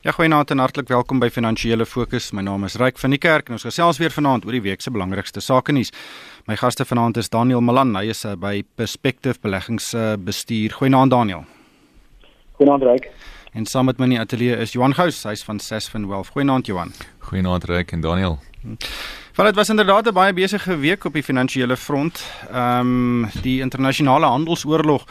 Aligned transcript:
Ja, 0.00 0.14
goeienaand 0.16 0.50
en 0.50 0.58
hartlik 0.58 0.88
welkom 0.88 1.18
by 1.20 1.28
Finansiële 1.28 1.84
Fokus. 1.84 2.30
My 2.32 2.40
naam 2.40 2.62
is 2.64 2.78
Ryk 2.80 2.96
van 2.98 3.12
die 3.12 3.18
Kerk 3.20 3.50
en 3.50 3.58
ons 3.58 3.66
gesels 3.66 3.98
weer 4.00 4.08
vanaand 4.14 4.46
oor 4.48 4.54
die 4.56 4.62
week 4.64 4.80
se 4.80 4.88
belangrikste 4.88 5.42
sake 5.44 5.74
nuus. 5.76 5.90
My 6.48 6.54
gaste 6.56 6.86
vanaand 6.88 7.18
is 7.20 7.28
Daniel 7.28 7.60
Malan, 7.60 7.92
hy 7.98 8.06
is 8.08 8.24
uh, 8.24 8.32
by 8.32 8.62
Perspective 8.80 9.36
Beleggingsbestuur. 9.44 10.78
Goeienaand 10.78 11.12
Daniel. 11.12 11.44
Goeienaand 12.56 12.86
Ryk. 12.88 13.10
En 13.52 13.68
saam 13.68 13.90
met 13.90 14.00
my 14.00 14.08
in 14.08 14.14
die 14.14 14.22
ateljee 14.22 14.56
is 14.64 14.72
Johan 14.72 14.96
Gous, 14.96 15.20
hy's 15.28 15.44
van 15.44 15.60
Sasfin 15.60 16.08
Wealth. 16.08 16.32
Goeienaand 16.32 16.72
Johan. 16.72 16.96
Goeienaand 17.28 17.68
Ryk 17.68 17.92
en 17.92 18.00
Daniel. 18.00 18.38
Wel 19.36 19.50
dit 19.50 19.60
was 19.60 19.68
inderdaad 19.68 20.08
'n 20.08 20.16
baie 20.16 20.32
besige 20.32 20.78
week 20.80 21.04
op 21.04 21.12
die 21.12 21.26
finansiële 21.28 21.76
front. 21.76 22.24
Ehm 22.48 22.80
um, 22.80 23.28
die 23.42 23.60
internasionale 23.60 24.32
handelsoorlog 24.32 25.04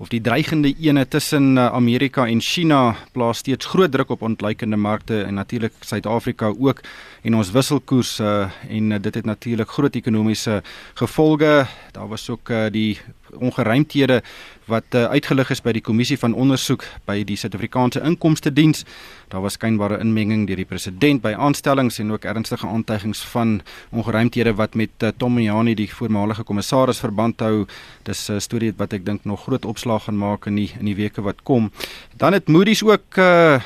of 0.00 0.08
die 0.08 0.20
dreigende 0.24 0.72
ene 0.80 1.04
tussen 1.08 1.58
uh, 1.58 1.66
Amerika 1.76 2.24
en 2.26 2.40
China 2.40 2.94
plaas 3.12 3.42
steeds 3.42 3.68
groot 3.68 3.92
druk 3.92 4.10
op 4.10 4.22
ontleikende 4.24 4.76
markte 4.80 5.22
en 5.22 5.36
natuurlik 5.36 5.72
Suid-Afrika 5.84 6.54
ook 6.56 6.80
en 7.22 7.36
ons 7.36 7.50
wisselkoers 7.52 8.14
uh, 8.20 8.48
en 8.68 8.90
uh, 8.90 9.00
dit 9.00 9.14
het 9.14 9.28
natuurlik 9.28 9.68
groot 9.68 9.94
ekonomiese 10.00 10.62
gevolge. 10.94 11.66
Daar 11.92 12.08
was 12.08 12.30
ook 12.30 12.48
die 12.72 12.98
ongeruimthede 13.38 14.22
wat 14.70 14.84
uh, 14.94 15.04
uitgelig 15.04 15.50
is 15.50 15.62
by 15.62 15.72
die 15.72 15.82
kommissie 15.82 16.18
van 16.18 16.34
ondersoek 16.34 16.84
by 17.08 17.22
die 17.26 17.36
Suid-Afrikaanse 17.36 18.02
Inkomste 18.06 18.52
Diens. 18.52 18.84
Daar 19.28 19.42
was 19.42 19.58
skynbare 19.58 19.98
inmenging 19.98 20.46
deur 20.46 20.60
die 20.60 20.68
president 20.68 21.22
by 21.22 21.34
aanstellings 21.34 21.98
en 21.98 22.12
ook 22.12 22.24
ernstige 22.24 22.66
aantuigings 22.66 23.22
van 23.32 23.60
ongeruimthede 23.90 24.54
wat 24.54 24.74
met 24.74 25.02
uh, 25.02 25.10
Tom 25.16 25.38
Jani 25.38 25.74
die 25.74 25.90
voormalige 25.90 26.44
kommissaris 26.44 27.02
verband 27.02 27.40
hou. 27.40 27.66
Dis 28.02 28.28
'n 28.28 28.38
uh, 28.38 28.38
storie 28.38 28.72
wat 28.76 28.92
ek 28.92 29.04
dink 29.04 29.24
nog 29.24 29.42
groot 29.42 29.64
opslag 29.64 30.04
gaan 30.04 30.18
maak 30.18 30.46
in 30.46 30.56
die 30.56 30.70
in 30.78 30.86
die 30.86 30.96
weke 30.96 31.22
wat 31.22 31.42
kom. 31.42 31.70
Dan 32.16 32.32
het 32.32 32.48
Moody's 32.48 32.82
ook 32.82 33.16
'n 33.16 33.20
uh, 33.20 33.60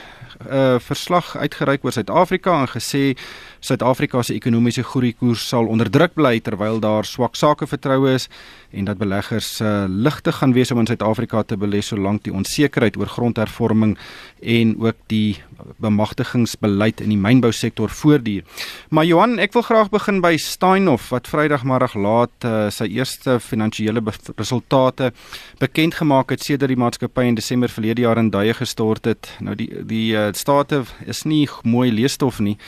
uh, 0.51 0.79
verslag 0.79 1.37
uitgereik 1.37 1.85
oor 1.85 1.93
Suid-Afrika 1.93 2.61
en 2.61 2.69
gesê 2.69 3.15
Suid-Afrika 3.65 4.21
se 4.23 4.35
ekonomiese 4.37 4.83
groeikoers 4.85 5.47
sal 5.49 5.71
onder 5.73 5.89
druk 5.91 6.13
bly 6.19 6.37
terwyl 6.45 6.81
daar 6.85 7.07
swak 7.09 7.39
sakevertroue 7.39 8.13
is 8.13 8.29
en 8.75 8.85
dat 8.85 8.99
beleggers 9.01 9.61
uh, 9.65 9.85
ligte 9.89 10.33
gaan 10.37 10.53
wees 10.53 10.73
om 10.75 10.83
in 10.83 10.89
Suid-Afrika 10.91 11.43
te 11.43 11.57
belê 11.57 11.81
solank 11.81 12.27
die 12.27 12.35
onsekerheid 12.35 12.99
oor 13.01 13.09
grondhervorming 13.09 13.95
en 14.43 14.75
ook 14.83 14.99
die 15.09 15.39
bemagtigingsbeleid 15.81 17.01
in 17.01 17.15
die 17.15 17.21
mynbousektor 17.21 17.89
voortduur. 17.89 18.43
Maar 18.91 19.07
Johan, 19.09 19.39
ek 19.41 19.55
wil 19.57 19.65
graag 19.65 19.89
begin 19.95 20.21
by 20.25 20.35
Steinhoff 20.41 21.09
wat 21.15 21.31
Vrydagmiddag 21.31 21.95
laat 21.97 22.49
uh, 22.49 22.67
sy 22.75 22.91
eerste 22.93 23.39
finansiële 23.41 24.03
resultate 24.37 25.13
bekend 25.63 25.97
gemaak 26.03 26.35
het 26.35 26.45
sedert 26.45 26.73
die 26.75 26.81
maatskappy 26.81 27.31
in 27.31 27.39
Desember 27.39 27.73
verlede 27.73 28.05
jaar 28.05 28.21
in 28.21 28.29
duie 28.35 28.53
gestort 28.55 29.09
het. 29.09 29.31
Nou 29.41 29.57
die 29.57 29.71
die 29.89 30.13
uh, 30.13 30.29
state 30.37 30.83
is 31.07 31.25
nie 31.25 31.47
mooi 31.63 31.89
leesstof 31.93 32.43
nie. 32.45 32.59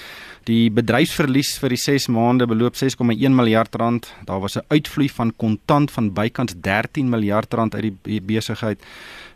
Die 0.46 0.68
bedryfsverlies 0.70 1.56
vir 1.58 1.72
die 1.74 1.78
6 1.80 2.04
maande 2.14 2.46
beloop 2.46 2.76
6,1 2.78 3.34
miljard 3.34 3.74
rand. 3.80 4.06
Daar 4.28 4.38
was 4.40 4.54
'n 4.54 4.62
uitvloei 4.68 5.08
van 5.10 5.32
kontant 5.36 5.90
van 5.90 6.12
bykans 6.12 6.54
13 6.60 7.08
miljard 7.08 7.54
rand 7.54 7.74
uit 7.74 7.92
die 8.02 8.20
besigheid. 8.20 8.78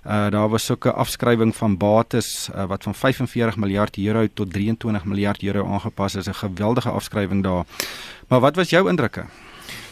Uh 0.06 0.31
daar 0.31 0.48
was 0.48 0.70
ook 0.70 0.86
'n 0.86 0.94
afskrywing 0.94 1.56
van 1.56 1.77
bates 1.77 2.48
uh, 2.55 2.64
wat 2.64 2.83
van 2.83 2.94
45 2.94 3.56
miljard 3.56 3.97
euro 3.97 4.28
tot 4.34 4.53
23 4.53 5.05
miljard 5.05 5.42
euro 5.42 5.66
aangepas 5.66 6.14
is. 6.14 6.27
'n 6.28 6.34
Geweldige 6.34 6.91
afskrywing 6.91 7.42
daar. 7.42 7.64
Maar 8.28 8.41
wat 8.41 8.56
was 8.56 8.70
jou 8.70 8.88
indrukke? 8.88 9.25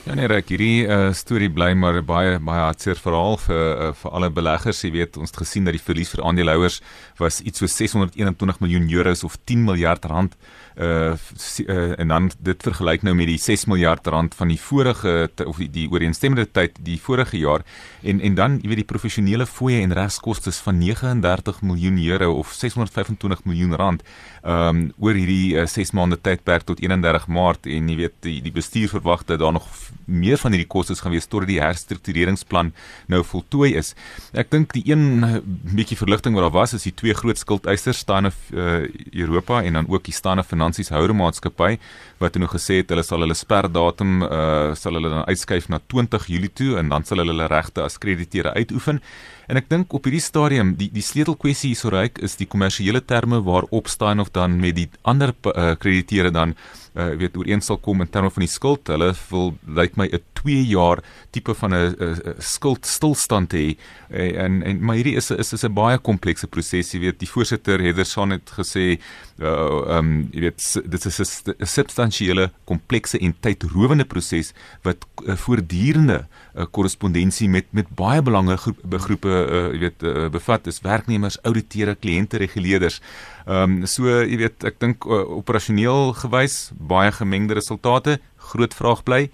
Ja 0.08 0.14
nee, 0.14 0.26
reg, 0.26 0.46
hierdie 0.48 0.86
uh, 0.86 1.10
storie 1.12 1.50
bly 1.52 1.74
maar 1.76 1.98
baie 2.06 2.38
baie 2.40 2.62
hartseer 2.64 2.96
verhaal 2.96 3.36
vir 3.42 3.64
uh, 3.66 3.88
vir 3.92 4.14
alle 4.16 4.30
beleggers. 4.30 4.80
Jy 4.80 4.90
weet, 4.94 5.16
ons 5.20 5.28
het 5.28 5.40
gesien 5.42 5.66
dat 5.68 5.76
die 5.76 5.82
verlies 5.82 6.08
vir 6.14 6.22
aandeelhouers 6.24 6.78
was 7.18 7.40
iets 7.40 7.58
so 7.58 7.66
621 7.66 8.62
miljoen 8.64 8.88
euros 8.88 9.24
of 9.28 9.36
10 9.44 9.66
miljard 9.66 10.04
rand 10.08 10.36
uh, 10.78 11.98
en 11.98 12.08
dan 12.08 12.30
dit 12.38 12.62
vergelyk 12.62 13.02
nou 13.06 13.14
met 13.18 13.30
die 13.30 13.38
6 13.38 13.66
miljard 13.70 14.06
rand 14.06 14.34
van 14.34 14.48
die 14.52 14.60
vorige 14.60 15.30
of 15.44 15.58
die, 15.58 15.68
die 15.70 15.86
ooreenstemmende 15.90 16.46
tyd 16.50 16.78
die 16.86 16.98
vorige 17.02 17.38
jaar 17.38 17.64
en 18.02 18.20
en 18.20 18.34
dan 18.38 18.58
jy 18.62 18.72
weet 18.72 18.82
die 18.82 18.92
professionele 18.92 19.46
fooie 19.46 19.82
en 19.82 19.94
regskoste 19.96 20.52
van 20.64 20.78
39 20.78 21.62
miljoen 21.62 21.98
euro 22.06 22.32
of 22.38 22.52
625 22.52 23.44
miljoen 23.44 23.74
rand 23.74 24.04
um 24.42 24.88
oor 24.98 25.18
hierdie 25.18 25.58
uh, 25.58 25.66
6 25.66 25.94
maande 25.98 26.20
tydperk 26.20 26.66
tot 26.68 26.80
31 26.80 27.28
Maart 27.28 27.66
en 27.66 27.88
jy 27.90 27.96
weet 28.04 28.16
die 28.26 28.38
die 28.44 28.54
bestuur 28.54 28.88
verwag 28.92 29.24
dat 29.28 29.42
daar 29.42 29.52
nog 29.52 29.66
meer 30.08 30.38
van 30.40 30.54
hierdie 30.54 30.70
kostes 30.70 31.02
gaan 31.04 31.12
wees 31.12 31.28
tot 31.28 31.46
die 31.48 31.60
herstruktureringsplan 31.60 32.72
nou 33.12 33.20
voltooi 33.26 33.74
is. 33.78 33.94
Ek 34.32 34.50
dink 34.52 34.72
die 34.76 34.84
een 34.88 35.42
bietjie 35.74 35.98
verligting 36.00 36.36
wat 36.36 36.46
daar 36.48 36.56
was 36.56 36.74
is 36.78 36.86
die 36.88 36.94
twee 36.96 37.16
groot 37.16 37.38
skuldeisers 37.38 38.02
staan 38.04 38.30
of 38.30 38.38
uh, 38.52 38.86
Europa 39.12 39.60
en 39.62 39.80
dan 39.80 39.88
ook 39.88 40.06
die 40.08 40.16
staan 40.16 40.40
of 40.40 40.48
Finansies 40.68 40.90
Houde 40.92 41.14
Maatskappy 41.16 41.78
wat 42.20 42.36
nou 42.36 42.48
gesê 42.52 42.82
het 42.82 42.92
hulle 42.92 43.04
sal 43.06 43.24
hulle 43.24 43.36
sperdatum 43.36 44.22
uh 44.26 44.74
sal 44.76 44.98
hulle 44.98 45.08
dan 45.08 45.24
uitskuif 45.30 45.68
na 45.72 45.80
20 45.88 46.28
Julie 46.28 46.52
toe 46.52 46.76
en 46.80 46.90
dan 46.92 47.06
sal 47.08 47.22
hulle 47.22 47.32
hulle 47.32 47.48
regte 47.48 47.82
as 47.84 47.98
krediteure 47.98 48.52
uitoefen. 48.58 49.00
En 49.48 49.56
ek 49.56 49.70
dink 49.70 49.94
op 49.96 50.04
hierdie 50.04 50.20
stadium 50.20 50.74
die 50.76 50.90
die 50.92 51.04
sleutelkwessie 51.04 51.70
hier 51.72 51.80
so 51.80 51.88
ryk 51.92 52.18
is 52.24 52.36
die 52.36 52.46
kommersiële 52.52 53.00
terme 53.00 53.40
waarop 53.46 53.88
staan 53.88 54.20
of 54.20 54.28
dan 54.34 54.58
met 54.60 54.76
die 54.76 54.88
ander 55.08 55.32
uh, 55.32 55.72
krediteure 55.80 56.32
dan 56.36 56.52
uh, 56.98 57.14
weet 57.16 57.36
ooreen 57.38 57.62
sal 57.64 57.78
kom 57.80 58.02
in 58.04 58.10
terme 58.12 58.30
van 58.34 58.44
die 58.44 58.50
skuld. 58.52 58.90
Hulle 58.92 59.12
wil 59.30 59.54
lyk 59.78 59.96
my 59.96 60.08
'n 60.12 60.20
2 60.38 60.64
jaar 60.68 61.02
tipe 61.30 61.54
van 61.54 61.74
'n 61.74 62.34
skuld 62.38 62.86
stilstand 62.86 63.52
hê. 63.52 63.76
Eh, 64.10 64.36
en 64.44 64.62
en 64.62 64.80
maar 64.84 64.96
hierdie 64.96 65.16
is 65.16 65.30
is 65.30 65.52
is 65.52 65.64
'n 65.64 65.72
baie 65.74 65.98
komplekse 65.98 66.46
proses. 66.46 66.92
Jy 66.92 67.00
weet 67.00 67.18
die 67.18 67.28
voorsitter 67.28 67.80
Hederson 67.80 68.30
het 68.30 68.50
gesê 68.50 68.98
uh 69.40 69.96
um 69.98 70.28
jy 70.32 70.40
weet 70.40 70.90
dit 70.90 71.04
is 71.04 71.20
'n 71.20 71.54
substansiële 71.64 72.50
komplekse 72.64 73.18
en 73.18 73.34
tydrowende 73.40 74.04
proses 74.04 74.52
wat 74.82 75.06
uh, 75.26 75.36
voortdurende 75.36 76.26
uh, 76.56 76.64
korrespondensie 76.70 77.48
met 77.48 77.66
met 77.72 77.86
baie 77.88 78.22
belangrike 78.22 78.98
groepe 78.98 79.37
uh, 79.40 79.72
jy 79.72 79.80
weet 79.86 80.04
uh, 80.06 80.28
bevat 80.32 80.66
is 80.70 80.80
werknemers, 80.84 81.38
ouditeure, 81.48 81.94
kliënte, 81.94 82.40
reguleerders. 82.44 83.00
Ehm 83.46 83.82
um, 83.82 83.86
so 83.86 84.08
jy 84.08 84.38
weet 84.42 84.64
ek 84.68 84.80
dink 84.82 85.06
uh, 85.06 85.22
operasioneel 85.38 86.12
gewys 86.20 86.70
baie 86.74 87.12
gemengde 87.12 87.56
resultate. 87.58 88.18
Groot 88.50 88.74
vraag 88.74 89.02
bly, 89.04 89.28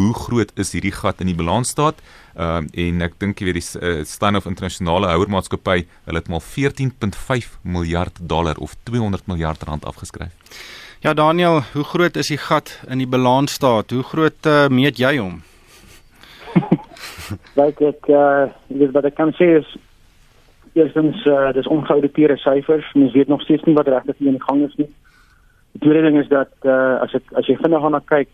hoe 0.00 0.12
groot 0.14 0.52
is 0.58 0.72
hierdie 0.74 0.94
gat 0.94 1.20
in 1.20 1.30
die 1.30 1.38
balansstaat? 1.38 2.02
Ehm 2.34 2.66
uh, 2.66 2.82
en 2.86 3.06
ek 3.06 3.16
dink 3.22 3.40
jy 3.40 3.50
weet 3.50 3.60
die 3.60 3.66
uh, 3.80 4.02
Stand 4.04 4.40
of 4.40 4.48
Internasionale 4.50 5.12
Houermaatskappy, 5.14 5.86
hulle 6.08 6.22
het 6.22 6.30
mal 6.32 6.42
14.5 6.42 7.56
miljard 7.62 8.20
dollar 8.20 8.58
of 8.58 8.76
200 8.90 9.26
miljard 9.30 9.62
rand 9.68 9.84
afgeskryf. 9.84 10.34
Ja 11.00 11.14
Daniel, 11.14 11.62
hoe 11.72 11.84
groot 11.84 12.16
is 12.16 12.28
die 12.28 12.38
gat 12.38 12.74
in 12.88 13.00
die 13.00 13.08
balansstaat? 13.08 13.90
Hoe 13.90 14.02
groot 14.04 14.46
uh, 14.46 14.68
meet 14.68 14.98
jy 15.00 15.16
hom? 15.16 15.40
Like 17.56 17.84
ek 17.86 18.08
uh, 18.08 18.48
dis 18.68 18.90
wat 18.92 19.04
ek 19.04 19.14
kan 19.14 19.32
sê 19.38 19.56
is 19.60 19.76
Eerstens 20.72 21.24
uh, 21.26 21.52
dis 21.52 21.66
ongeauditeerde 21.66 22.36
syfers. 22.36 22.92
Mens 22.92 23.12
weet 23.12 23.28
nog 23.28 23.42
steeds 23.42 23.62
nie 23.62 23.74
wat 23.74 23.88
regtig 23.88 24.20
in 24.20 24.36
die 24.38 24.42
gang 24.42 24.62
is 24.62 24.74
nie. 24.76 24.86
Die 25.72 25.80
tweede 25.80 26.02
ding 26.02 26.18
is 26.18 26.28
dat 26.28 26.52
uh, 26.62 27.00
as 27.02 27.14
ek 27.18 27.32
as 27.38 27.48
jy 27.50 27.56
vinnig 27.58 27.82
gaan 27.82 27.98
kyk, 28.06 28.30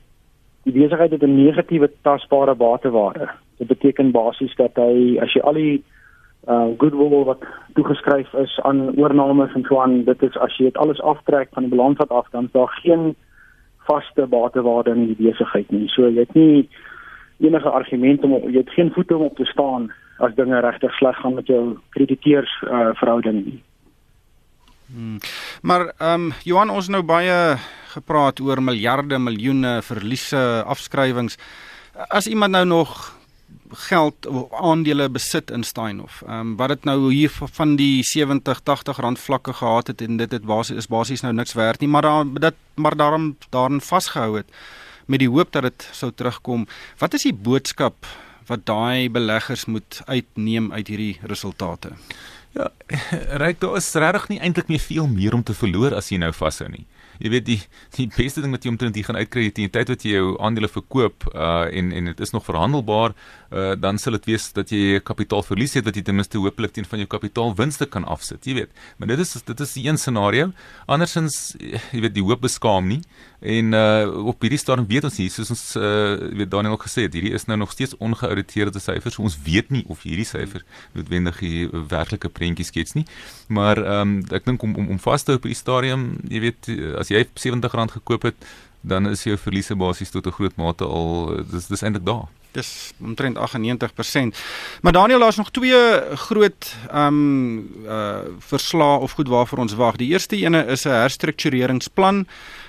die 0.69 0.75
besigheid 0.77 1.15
het 1.17 1.25
'n 1.25 1.37
negatiewe 1.37 1.89
tasbare 2.03 2.55
batewaarde. 2.55 3.29
Dit 3.59 3.69
beteken 3.69 4.13
basies 4.13 4.55
dat 4.57 4.77
hy 4.77 5.17
as 5.23 5.33
jy 5.33 5.41
al 5.41 5.57
die 5.57 5.85
uh, 6.49 6.69
goodwill 6.79 7.25
wat 7.25 7.45
toegeskryf 7.75 8.35
is 8.35 8.61
aan 8.63 8.93
oornames 8.99 9.55
en 9.55 9.65
so 9.65 9.81
aan, 9.81 10.05
dit 10.05 10.23
is 10.23 10.37
as 10.37 10.57
jy 10.59 10.65
dit 10.65 10.77
alles 10.77 11.01
aftrek 11.01 11.49
van 11.53 11.63
die 11.63 11.73
balans 11.73 11.99
wat 11.99 12.11
af 12.11 12.29
dan 12.31 12.49
daar 12.53 12.73
geen 12.83 13.15
vaste 13.89 14.27
batewaarde 14.27 14.91
in 14.91 15.07
die 15.07 15.31
besigheid 15.31 15.71
nie. 15.71 15.89
So 15.89 16.09
jy 16.09 16.21
het 16.21 16.35
nie 16.35 16.69
enige 17.39 17.71
argument 17.71 18.25
om 18.25 18.37
jy 18.51 18.59
het 18.63 18.75
geen 18.75 18.93
voete 18.95 19.17
om 19.17 19.23
op 19.29 19.37
te 19.37 19.45
staan 19.45 19.91
as 20.19 20.35
dinge 20.35 20.61
regtig 20.61 20.95
sleg 20.97 21.17
gaan 21.21 21.35
met 21.35 21.47
jou 21.47 21.79
krediteurs 21.97 22.53
uh, 22.65 22.91
verhouding 22.97 23.45
nie. 23.45 23.63
Hmm. 24.87 25.19
Maar 25.63 25.93
ehm 25.99 26.29
um, 26.29 26.33
Johan 26.45 26.71
ons 26.71 26.89
nou 26.89 27.03
baie 27.03 27.57
gepraat 27.93 28.41
oor 28.41 28.63
miljarde, 28.63 29.19
miljoene 29.19 29.81
verliese, 29.83 30.63
afskrywings. 30.67 31.39
As 32.09 32.27
iemand 32.27 32.53
nou 32.53 32.65
nog 32.65 33.17
geld 33.71 34.27
of 34.27 34.53
aandele 34.53 35.09
besit 35.11 35.51
in 35.51 35.65
Steinhoff. 35.65 36.23
Ehm 36.23 36.41
um, 36.41 36.57
wat 36.57 36.69
dit 36.69 36.85
nou 36.85 37.13
hier 37.13 37.31
van 37.59 37.77
die 37.77 38.03
70 38.03 38.61
80 38.61 38.97
rand 38.97 39.19
vlakke 39.19 39.53
gehad 39.53 39.87
het 39.87 40.01
en 40.01 40.17
dit 40.17 40.33
het 40.33 40.45
basies 40.45 40.77
is 40.77 40.87
basies 40.89 41.21
nou 41.21 41.35
niks 41.35 41.53
werd 41.53 41.81
nie, 41.81 41.89
maar 41.89 42.03
daar 42.03 42.25
dit 42.33 42.55
maar 42.75 42.97
daarom 42.97 43.37
daarin 43.51 43.81
vasgehou 43.81 44.37
het 44.37 44.47
met 45.07 45.23
die 45.23 45.31
hoop 45.31 45.53
dat 45.55 45.67
dit 45.69 45.89
sou 45.93 46.13
terugkom. 46.13 46.67
Wat 46.99 47.15
is 47.15 47.27
die 47.29 47.35
boodskap 47.35 48.07
wat 48.47 48.67
daai 48.67 49.11
beleggers 49.11 49.65
moet 49.67 50.03
uitneem 50.07 50.73
uit 50.73 50.89
hierdie 50.89 51.19
resultate? 51.23 51.95
Ja, 52.57 52.71
ryk 53.43 53.61
daar 53.61 53.77
is 53.77 53.93
regtig 53.95 54.29
nie 54.29 54.41
eintlik 54.41 54.69
meer 54.73 54.83
veel 54.83 55.09
meer 55.11 55.35
om 55.35 55.43
te 55.43 55.55
verloor 55.55 55.95
as 55.95 56.11
jy 56.11 56.21
nou 56.23 56.33
vashou 56.33 56.69
nie 56.73 56.87
jy 57.19 57.33
weet 57.33 57.47
die 57.47 57.61
die 57.97 58.09
beste 58.17 58.43
ding 58.45 58.55
wat 58.55 58.65
jy 58.65 58.73
omtrent 58.75 58.97
hier 58.99 59.07
gaan 59.09 59.19
uitkry 59.21 59.49
teen 59.51 59.71
die 59.71 59.75
tyd 59.79 59.93
wat 59.93 60.05
jy 60.05 60.17
jou 60.17 60.37
aandele 60.43 60.69
verkoop 60.69 61.29
uh 61.33 61.67
en 61.67 61.93
en 61.93 62.13
dit 62.13 62.21
is 62.21 62.33
nog 62.35 62.45
verhandelbaar 62.47 63.15
uh 63.51 63.75
dan 63.79 63.99
sal 63.99 64.17
dit 64.19 64.27
wees 64.33 64.49
dat 64.57 64.71
jy 64.75 65.01
kapitaalverlies 65.01 65.77
het 65.79 65.87
wat 65.87 65.97
jy 65.97 66.03
ten 66.07 66.17
minste 66.19 66.39
hopelik 66.39 66.75
teen 66.77 66.89
van 66.89 67.03
jou 67.03 67.09
kapitaalwinste 67.11 67.87
kan 67.87 68.05
afsit 68.05 68.47
jy 68.47 68.55
weet. 68.61 68.71
Maar 68.99 69.15
dit 69.15 69.23
is 69.23 69.33
dit 69.47 69.61
is 69.61 69.73
die 69.77 69.87
een 69.87 69.99
scenario. 69.99 70.51
Andersins 70.87 71.55
jy 71.61 72.03
weet 72.03 72.15
die 72.17 72.25
hoop 72.25 72.43
beskaam 72.47 72.89
nie. 72.91 73.03
En 73.41 73.73
uh 73.77 74.27
op 74.27 74.43
hierdie 74.43 74.59
stadium 74.59 74.89
weet 74.91 75.05
ons 75.07 75.19
nie 75.21 75.29
soos 75.31 75.53
ons 75.55 75.65
uh 75.77 76.17
weet 76.41 76.51
Daniel 76.51 76.77
ook 76.77 76.87
gesê 76.89 77.07
het 77.07 77.15
hierdie 77.15 77.35
is 77.37 77.47
nou 77.47 77.59
nog 77.59 77.73
steeds 77.73 77.97
ongeauditeerde 78.03 78.81
syfers 78.83 79.19
ons 79.23 79.39
weet 79.45 79.71
nie 79.71 79.85
of 79.93 80.03
hierdie 80.03 80.27
syfer 80.27 80.65
noodwendig 80.97 81.39
die 81.45 81.67
werklike 81.91 82.29
prentjie 82.29 82.67
skets 82.67 82.97
nie. 82.99 83.07
Maar 83.49 83.83
ehm 83.85 84.17
um, 84.17 84.17
ek 84.35 84.49
dink 84.49 84.63
om 84.63 84.75
om 84.75 84.89
om 84.97 84.99
vas 85.03 85.23
te 85.23 85.35
hou 85.35 85.41
op 85.41 85.47
hierdie 85.47 85.61
stadium 85.61 86.09
jy 86.29 86.43
weet 86.49 86.71
as 86.99 87.06
jy 87.09 87.25
R70 87.25 87.93
gekoop 87.99 88.23
het, 88.23 88.35
dan 88.81 89.09
is 89.11 89.25
jou 89.27 89.37
verliese 89.37 89.75
basies 89.75 90.11
tot 90.11 90.27
'n 90.27 90.37
groot 90.39 90.57
mate 90.57 90.85
al 90.85 91.43
dis 91.51 91.67
dis 91.67 91.83
eintlik 91.83 92.05
daar. 92.05 92.29
Dis 92.53 92.93
omtrent 93.01 93.37
98%. 93.37 94.37
Maar 94.83 94.93
Daniel, 94.93 95.19
daar's 95.19 95.37
nog 95.37 95.51
twee 95.51 96.01
groot 96.15 96.77
ehm 96.91 97.07
um, 97.07 97.85
uh 97.87 98.19
verslae 98.39 98.99
of 98.99 99.13
goed 99.13 99.29
waarvoor 99.29 99.59
ons 99.59 99.75
wag. 99.75 99.97
Die 99.97 100.13
eerste 100.13 100.37
ene 100.37 100.67
is 100.67 100.85
'n 100.85 100.89
herstruktureringsplan. 100.89 102.27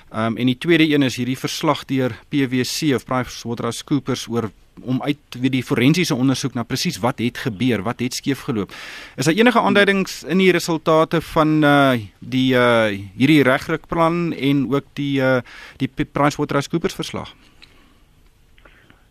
Ehm 0.08 0.26
um, 0.26 0.36
en 0.36 0.46
die 0.46 0.58
tweede 0.58 0.88
een 0.88 1.02
is 1.02 1.16
hierdie 1.16 1.38
verslag 1.38 1.84
deur 1.84 2.14
PwC 2.28 2.94
of 2.94 3.04
PricewaterhouseCoopers 3.04 4.26
oor 4.28 4.50
om 4.84 5.02
uit 5.02 5.36
weet 5.40 5.52
die 5.52 5.62
forensiese 5.62 6.14
ondersoek 6.14 6.54
na 6.54 6.62
presies 6.62 6.98
wat 7.02 7.18
het 7.18 7.38
gebeur, 7.38 7.82
wat 7.82 8.00
het 8.00 8.14
skeef 8.14 8.46
geloop. 8.46 8.72
Is 9.16 9.24
daar 9.24 9.34
enige 9.34 9.60
aanduidings 9.60 10.22
in 10.24 10.38
die 10.38 10.52
resultate 10.52 11.20
van 11.20 11.64
uh 11.64 11.92
die 12.18 12.54
uh 12.54 12.88
hierdie 13.16 13.42
regrukplan 13.42 14.32
en 14.32 14.66
ook 14.72 14.86
die 14.92 15.20
uh 15.20 15.40
die 15.76 15.90
PricewaterhouseCoopers 16.12 16.94
verslag? 16.94 17.34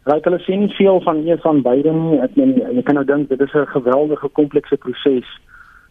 Raak 0.07 0.23
hulle 0.23 0.39
sien 0.39 0.69
veel 0.69 1.01
van 1.01 1.27
een 1.27 1.37
van 1.43 1.61
beide 1.61 1.91
nie. 1.93 2.19
Ek 2.23 2.35
meen 2.35 2.55
jy 2.57 2.81
kan 2.83 2.95
nou 2.95 3.05
dink 3.05 3.29
dit 3.29 3.41
is 3.41 3.53
'n 3.53 3.69
geweldige 3.75 4.27
komplekse 4.27 4.77
proses 4.77 5.29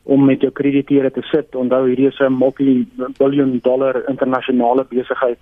om 0.06 0.25
met 0.25 0.41
jou 0.41 0.53
krediteure 0.53 1.11
te 1.11 1.23
sit. 1.32 1.55
Onthou 1.55 1.87
hierdie 1.88 2.06
is 2.06 2.20
'n 2.20 2.38
multi-billion 2.38 3.58
dollar 3.62 4.08
internasionale 4.08 4.85
besigheid. 4.88 5.38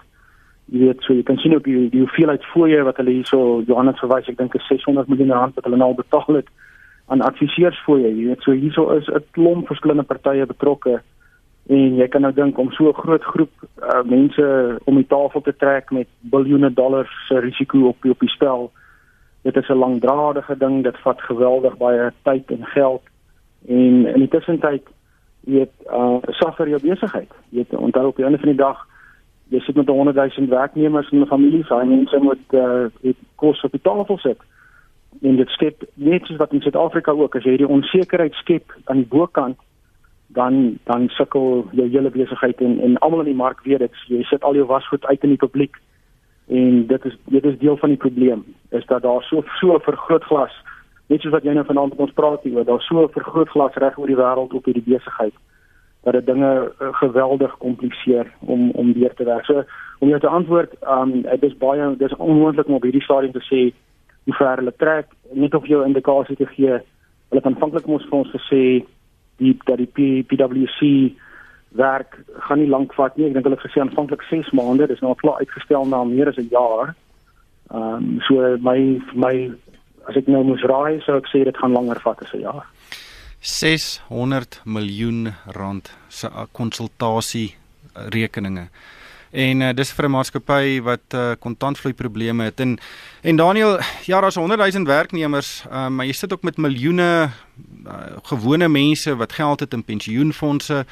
Jy 0.72 0.78
weet 0.78 1.02
so 1.02 1.12
jy 1.12 1.22
kan 1.22 1.37
sien 1.37 1.56
op 1.56 1.64
die 1.64 1.88
die 1.90 2.00
hoeveelheid 2.00 2.44
fooie 2.44 2.82
wat 2.82 2.96
hulle 2.96 3.11
hierso 3.11 3.62
Johannes 3.66 3.99
verwys 3.99 4.28
ek 4.28 4.38
dink 4.38 4.55
is 4.55 4.66
600 4.66 5.08
miljoen 5.08 5.32
rand 5.32 5.55
wat 5.55 5.64
hulle 5.64 5.76
nou 5.76 5.88
al 5.88 5.94
betaal 5.94 6.34
het 6.34 6.49
aan 7.06 7.20
adviseurs 7.20 7.82
fooie 7.84 8.08
jy 8.08 8.25
weet 8.28 8.43
so 8.43 8.52
hierso 8.52 8.90
is 8.96 9.08
'n 9.08 9.25
klomp 9.32 9.66
verskillende 9.66 10.02
partye 10.02 10.46
betrokke. 10.46 11.00
En 11.69 11.96
jy 11.96 12.08
kan 12.08 12.20
nou 12.20 12.32
dink 12.32 12.58
om 12.58 12.72
so 12.72 12.88
'n 12.88 12.94
groot 12.94 13.25
groep 13.25 13.52
uh, 13.82 14.02
mense 14.05 14.78
om 14.84 14.94
die 14.96 15.06
tafel 15.06 15.40
te 15.40 15.56
trek 15.56 15.90
met 15.90 16.08
biljoene 16.20 16.72
dollars 16.72 17.12
se 17.28 17.38
risiko 17.38 17.88
op 17.88 18.05
op 18.05 18.20
die 18.20 18.28
spel 18.37 18.72
dit 19.43 19.56
is 19.56 19.69
'n 19.69 19.78
langdradige 19.78 20.56
ding. 20.56 20.82
Dit 20.82 20.99
vat 20.99 21.20
geweldig 21.20 21.76
baie 21.76 22.12
tyd 22.22 22.50
en 22.50 22.64
geld 22.64 23.02
en 23.69 24.06
in 24.06 24.20
die 24.20 24.28
tussentyd 24.28 24.88
weet 25.44 25.72
uh, 25.93 26.19
suffer 26.40 26.69
jou 26.69 26.81
besigheid 26.81 27.31
jy 27.50 27.62
weet 27.62 27.75
onthou 27.76 28.06
op 28.08 28.16
die 28.16 28.25
einde 28.25 28.38
van 28.38 28.52
die 28.52 28.62
dag 28.62 28.87
jy 29.52 29.61
sit 29.61 29.76
met 29.76 29.88
100 29.88 30.16
000 30.37 30.49
werknemers 30.49 31.11
in 31.11 31.20
'n 31.20 31.26
familie, 31.26 31.64
sy 31.64 31.84
mense 31.84 32.19
moet 32.19 32.52
uh 32.52 32.87
die 33.00 33.16
kos 33.34 33.62
op 33.64 33.72
die 33.72 33.81
tafel 33.82 34.19
sit. 34.19 34.40
En 35.22 35.37
dit 35.37 35.49
skep 35.49 35.84
net 35.94 36.26
soos 36.26 36.37
wat 36.37 36.52
in 36.52 36.61
Suid-Afrika 36.61 37.12
ook, 37.12 37.37
as 37.37 37.44
jy 37.44 37.56
die 37.56 37.69
onsekerheid 37.69 38.34
skep 38.34 38.72
aan 38.84 38.96
die 38.96 39.12
bokant, 39.16 39.58
dan 40.26 40.78
dan 40.84 41.08
sukkel 41.08 41.67
jou 41.72 41.88
hele 41.88 42.10
besigheid 42.10 42.60
en 42.60 42.81
en 42.81 42.99
almal 42.99 43.20
in 43.20 43.32
die 43.32 43.43
mark 43.43 43.60
weet 43.64 43.78
dit. 43.78 43.93
Jy 44.08 44.22
sit 44.22 44.43
al 44.43 44.55
jou 44.55 44.67
wasgoed 44.67 45.05
uit 45.05 45.22
in 45.22 45.28
die 45.37 45.44
publiek 45.46 45.76
en 46.49 46.87
dit 46.87 47.05
is 47.05 47.17
dit 47.25 47.44
is 47.44 47.58
deel 47.58 47.76
van 47.76 47.88
die 47.88 47.99
probleem. 47.99 48.44
Is 48.70 48.87
dat 48.87 49.02
daar 49.02 49.22
so 49.22 49.44
so 49.60 49.78
vergrootglas 49.78 50.52
net 51.06 51.21
soos 51.21 51.33
wat 51.33 51.45
jy 51.45 51.53
nou 51.53 51.65
vanaand 51.65 51.91
met 51.91 52.01
ons 52.01 52.12
praat 52.12 52.43
hier, 52.43 52.65
daar 52.65 52.81
so 52.81 53.03
'n 53.03 53.12
vergrootglas 53.12 53.75
reg 53.75 53.99
oor 53.99 54.06
die 54.06 54.17
wêreld 54.17 54.55
op 54.55 54.65
hierdie 54.65 54.87
besigheid 54.87 55.35
dat 56.05 56.12
dit 56.12 56.27
dinge 56.27 56.73
uh, 56.81 56.89
geweldig 56.93 57.56
kompliseer 57.59 58.33
om 58.41 58.71
om 58.71 58.93
weer 58.93 59.15
te 59.15 59.25
werk. 59.25 59.45
So 59.45 59.65
om 59.99 60.09
jou 60.09 60.21
te 60.21 60.29
antwoord, 60.29 60.75
um 60.89 61.23
dit 61.23 61.43
is 61.43 61.56
baie 61.56 61.97
dis 61.97 62.17
onmoontlik 62.17 62.67
om 62.69 62.75
op 62.75 62.83
hierdie 62.83 63.03
stadium 63.03 63.33
te 63.33 63.45
sê 63.49 63.62
hoe 64.25 64.35
ver 64.35 64.61
hulle 64.61 64.75
trek, 64.77 65.06
net 65.33 65.55
of 65.55 65.65
'n 65.65 65.85
indikasie 65.85 66.37
te 66.37 66.47
gee. 66.47 66.77
Hulle 67.29 67.41
het 67.41 67.47
aanvanklik 67.47 67.87
mos 67.87 68.05
vir 68.05 68.19
ons 68.19 68.35
gesê 68.37 68.85
die 69.37 69.56
dat 69.65 69.79
die 69.79 70.23
PwC 70.29 71.12
werk 71.69 72.19
gaan 72.39 72.59
nie 72.59 72.69
lank 72.69 72.95
vat 72.95 73.17
nie. 73.17 73.27
Ek 73.27 73.33
dink 73.33 73.45
hulle 73.45 73.56
het 73.56 73.67
gesê 73.67 73.81
aanvanklik 73.81 74.23
6 74.23 74.51
maande, 74.51 74.87
dis 74.87 75.01
nou 75.01 75.12
al 75.12 75.23
klaar 75.23 75.39
uitgestel 75.39 75.85
na 75.85 76.05
meer 76.05 76.29
as 76.29 76.37
'n 76.37 76.49
jaar. 76.51 76.95
Um 77.71 78.21
so 78.29 78.56
my 78.61 79.01
my 79.15 79.51
as 80.09 80.17
ek 80.17 80.27
nou 80.27 80.43
moes 80.45 80.62
raai, 80.62 81.01
sou 81.05 81.17
ek 81.19 81.29
sê 81.33 81.45
dit 81.45 81.56
gaan 81.56 81.73
langer 81.73 82.01
vat 82.05 82.23
as 82.23 82.33
'n 82.35 82.41
jaar. 82.41 82.67
600 83.41 84.61
miljoen 84.65 85.35
rand 85.53 85.91
se 86.09 86.29
konsultasie 86.53 87.55
rekeninge. 87.95 88.69
En 89.35 89.61
uh, 89.61 89.73
dis 89.75 89.91
vir 89.93 90.06
'n 90.06 90.15
maatskappy 90.15 90.81
wat 90.83 91.15
uh, 91.15 91.35
kontantvloei 91.39 91.93
probleme 91.95 92.45
het 92.45 92.61
en 92.61 92.79
en 93.23 93.37
Daniel, 93.37 93.81
ja, 94.06 94.21
daar's 94.21 94.37
100 94.37 94.73
000 94.73 94.87
werknemers, 94.87 95.65
uh, 95.71 95.89
maar 95.89 96.06
jy 96.06 96.12
sit 96.12 96.33
ook 96.33 96.43
met 96.43 96.56
miljoene 96.56 97.31
uh, 97.87 97.93
gewone 98.23 98.69
mense 98.69 99.17
wat 99.17 99.33
geld 99.33 99.61
het 99.61 99.73
in 99.73 99.85
pensioenfonde, 99.85 100.87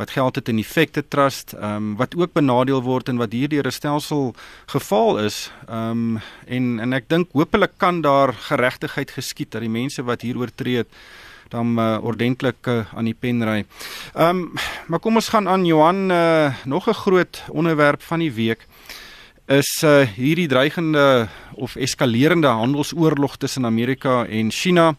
wat 0.00 0.10
geld 0.16 0.38
het 0.40 0.48
in 0.48 0.58
effekte 0.58 1.02
trust, 1.08 1.52
um, 1.60 1.92
wat 2.00 2.16
ook 2.16 2.32
benadeel 2.32 2.80
word 2.82 3.10
en 3.12 3.20
wat 3.20 3.32
hierdeur 3.36 3.66
'n 3.68 3.78
stelsel 3.80 4.34
geval 4.66 5.18
is. 5.18 5.52
Um 5.68 6.20
en 6.46 6.80
en 6.80 6.92
ek 6.92 7.08
dink 7.08 7.28
hopelik 7.32 7.76
kan 7.76 8.00
daar 8.00 8.32
geregtigheid 8.32 9.10
geskied 9.10 9.50
dat 9.52 9.60
die 9.60 9.70
mense 9.70 10.02
wat 10.02 10.22
hier 10.22 10.38
oortree 10.38 10.76
het 10.76 10.88
dan 11.50 11.78
uh, 11.78 11.98
ordentlik 12.02 12.66
uh, 12.66 12.86
aan 12.94 13.04
die 13.04 13.14
pen 13.14 13.42
ry. 13.44 13.64
Ehm 14.14 14.28
um, 14.28 14.52
maar 14.86 14.98
kom 14.98 15.14
ons 15.14 15.28
gaan 15.28 15.48
aan 15.48 15.66
Johan 15.66 16.10
uh, 16.10 16.54
nog 16.64 16.88
'n 16.88 16.94
groot 16.94 17.42
onderwerp 17.48 18.02
van 18.02 18.18
die 18.18 18.32
week 18.32 18.66
is 19.46 19.82
uh, 19.82 20.06
hierdie 20.06 20.48
dreigende 20.48 21.28
of 21.54 21.76
eskalerende 21.76 22.46
handelsoorlog 22.46 23.36
tussen 23.36 23.66
Amerika 23.66 24.26
en 24.26 24.50
China. 24.50 24.94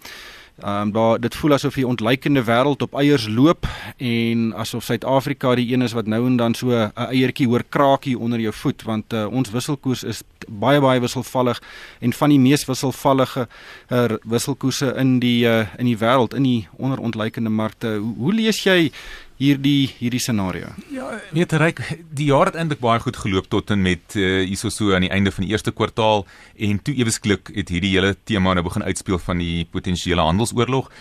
Ehm 0.62 0.82
um, 0.82 0.92
daar 0.92 1.20
dit 1.20 1.36
voel 1.36 1.54
asof 1.54 1.74
die 1.74 1.88
ontleikende 1.88 2.44
wêreld 2.44 2.82
op 2.82 2.94
eiers 2.94 3.28
loop 3.28 3.66
en 3.98 4.54
asof 4.56 4.84
Suid-Afrika 4.84 5.56
die 5.56 5.74
een 5.74 5.82
is 5.82 5.96
wat 5.98 6.08
nou 6.08 6.26
en 6.26 6.36
dan 6.38 6.54
so 6.54 6.70
'n 6.70 6.92
eiertjie 6.96 7.48
hoor 7.48 7.64
kraakie 7.70 8.20
onder 8.20 8.40
jou 8.40 8.54
voet 8.54 8.84
want 8.84 9.14
uh, 9.14 9.26
ons 9.32 9.50
wisselkoers 9.52 10.04
is 10.04 10.24
baie 10.48 10.82
baie 10.82 11.00
wisselvallig 11.00 11.62
en 12.00 12.14
van 12.14 12.30
die 12.30 12.40
mees 12.40 12.66
wisselvallige 12.66 13.48
uh, 13.90 14.06
wisselkoerse 14.24 14.94
in 14.98 15.20
die 15.20 15.46
uh, 15.46 15.66
in 15.78 15.86
die 15.86 15.98
wêreld 15.98 16.34
in 16.34 16.44
die 16.44 16.68
onderontleikende 16.78 17.50
markte. 17.50 17.88
Hoe, 17.88 18.16
hoe 18.18 18.34
lees 18.34 18.64
jy 18.64 18.92
hierdie 19.42 19.90
hierdie 19.98 20.22
scenario. 20.22 20.70
Ja, 20.94 21.08
weet 21.34 21.54
reik 21.58 21.82
die 22.14 22.30
jaar 22.30 22.52
het 22.52 22.60
eintlik 22.60 22.82
baie 22.84 23.02
goed 23.02 23.18
geloop 23.18 23.50
tot 23.50 23.74
en 23.74 23.82
met 23.82 24.16
uh, 24.16 24.44
hierso 24.46 24.70
so 24.70 24.94
aan 24.94 25.08
die 25.08 25.14
einde 25.14 25.34
van 25.34 25.46
die 25.48 25.54
eerste 25.56 25.74
kwartaal 25.74 26.26
en 26.56 26.82
toe 26.82 26.96
eweslik 27.02 27.50
het 27.56 27.74
hierdie 27.74 27.96
hele 27.96 28.14
tema 28.30 28.54
nou 28.54 28.66
begin 28.68 28.86
uitspeel 28.86 29.20
van 29.20 29.42
die 29.42 29.66
potensiële 29.72 30.22
handelsoorlog 30.22 30.92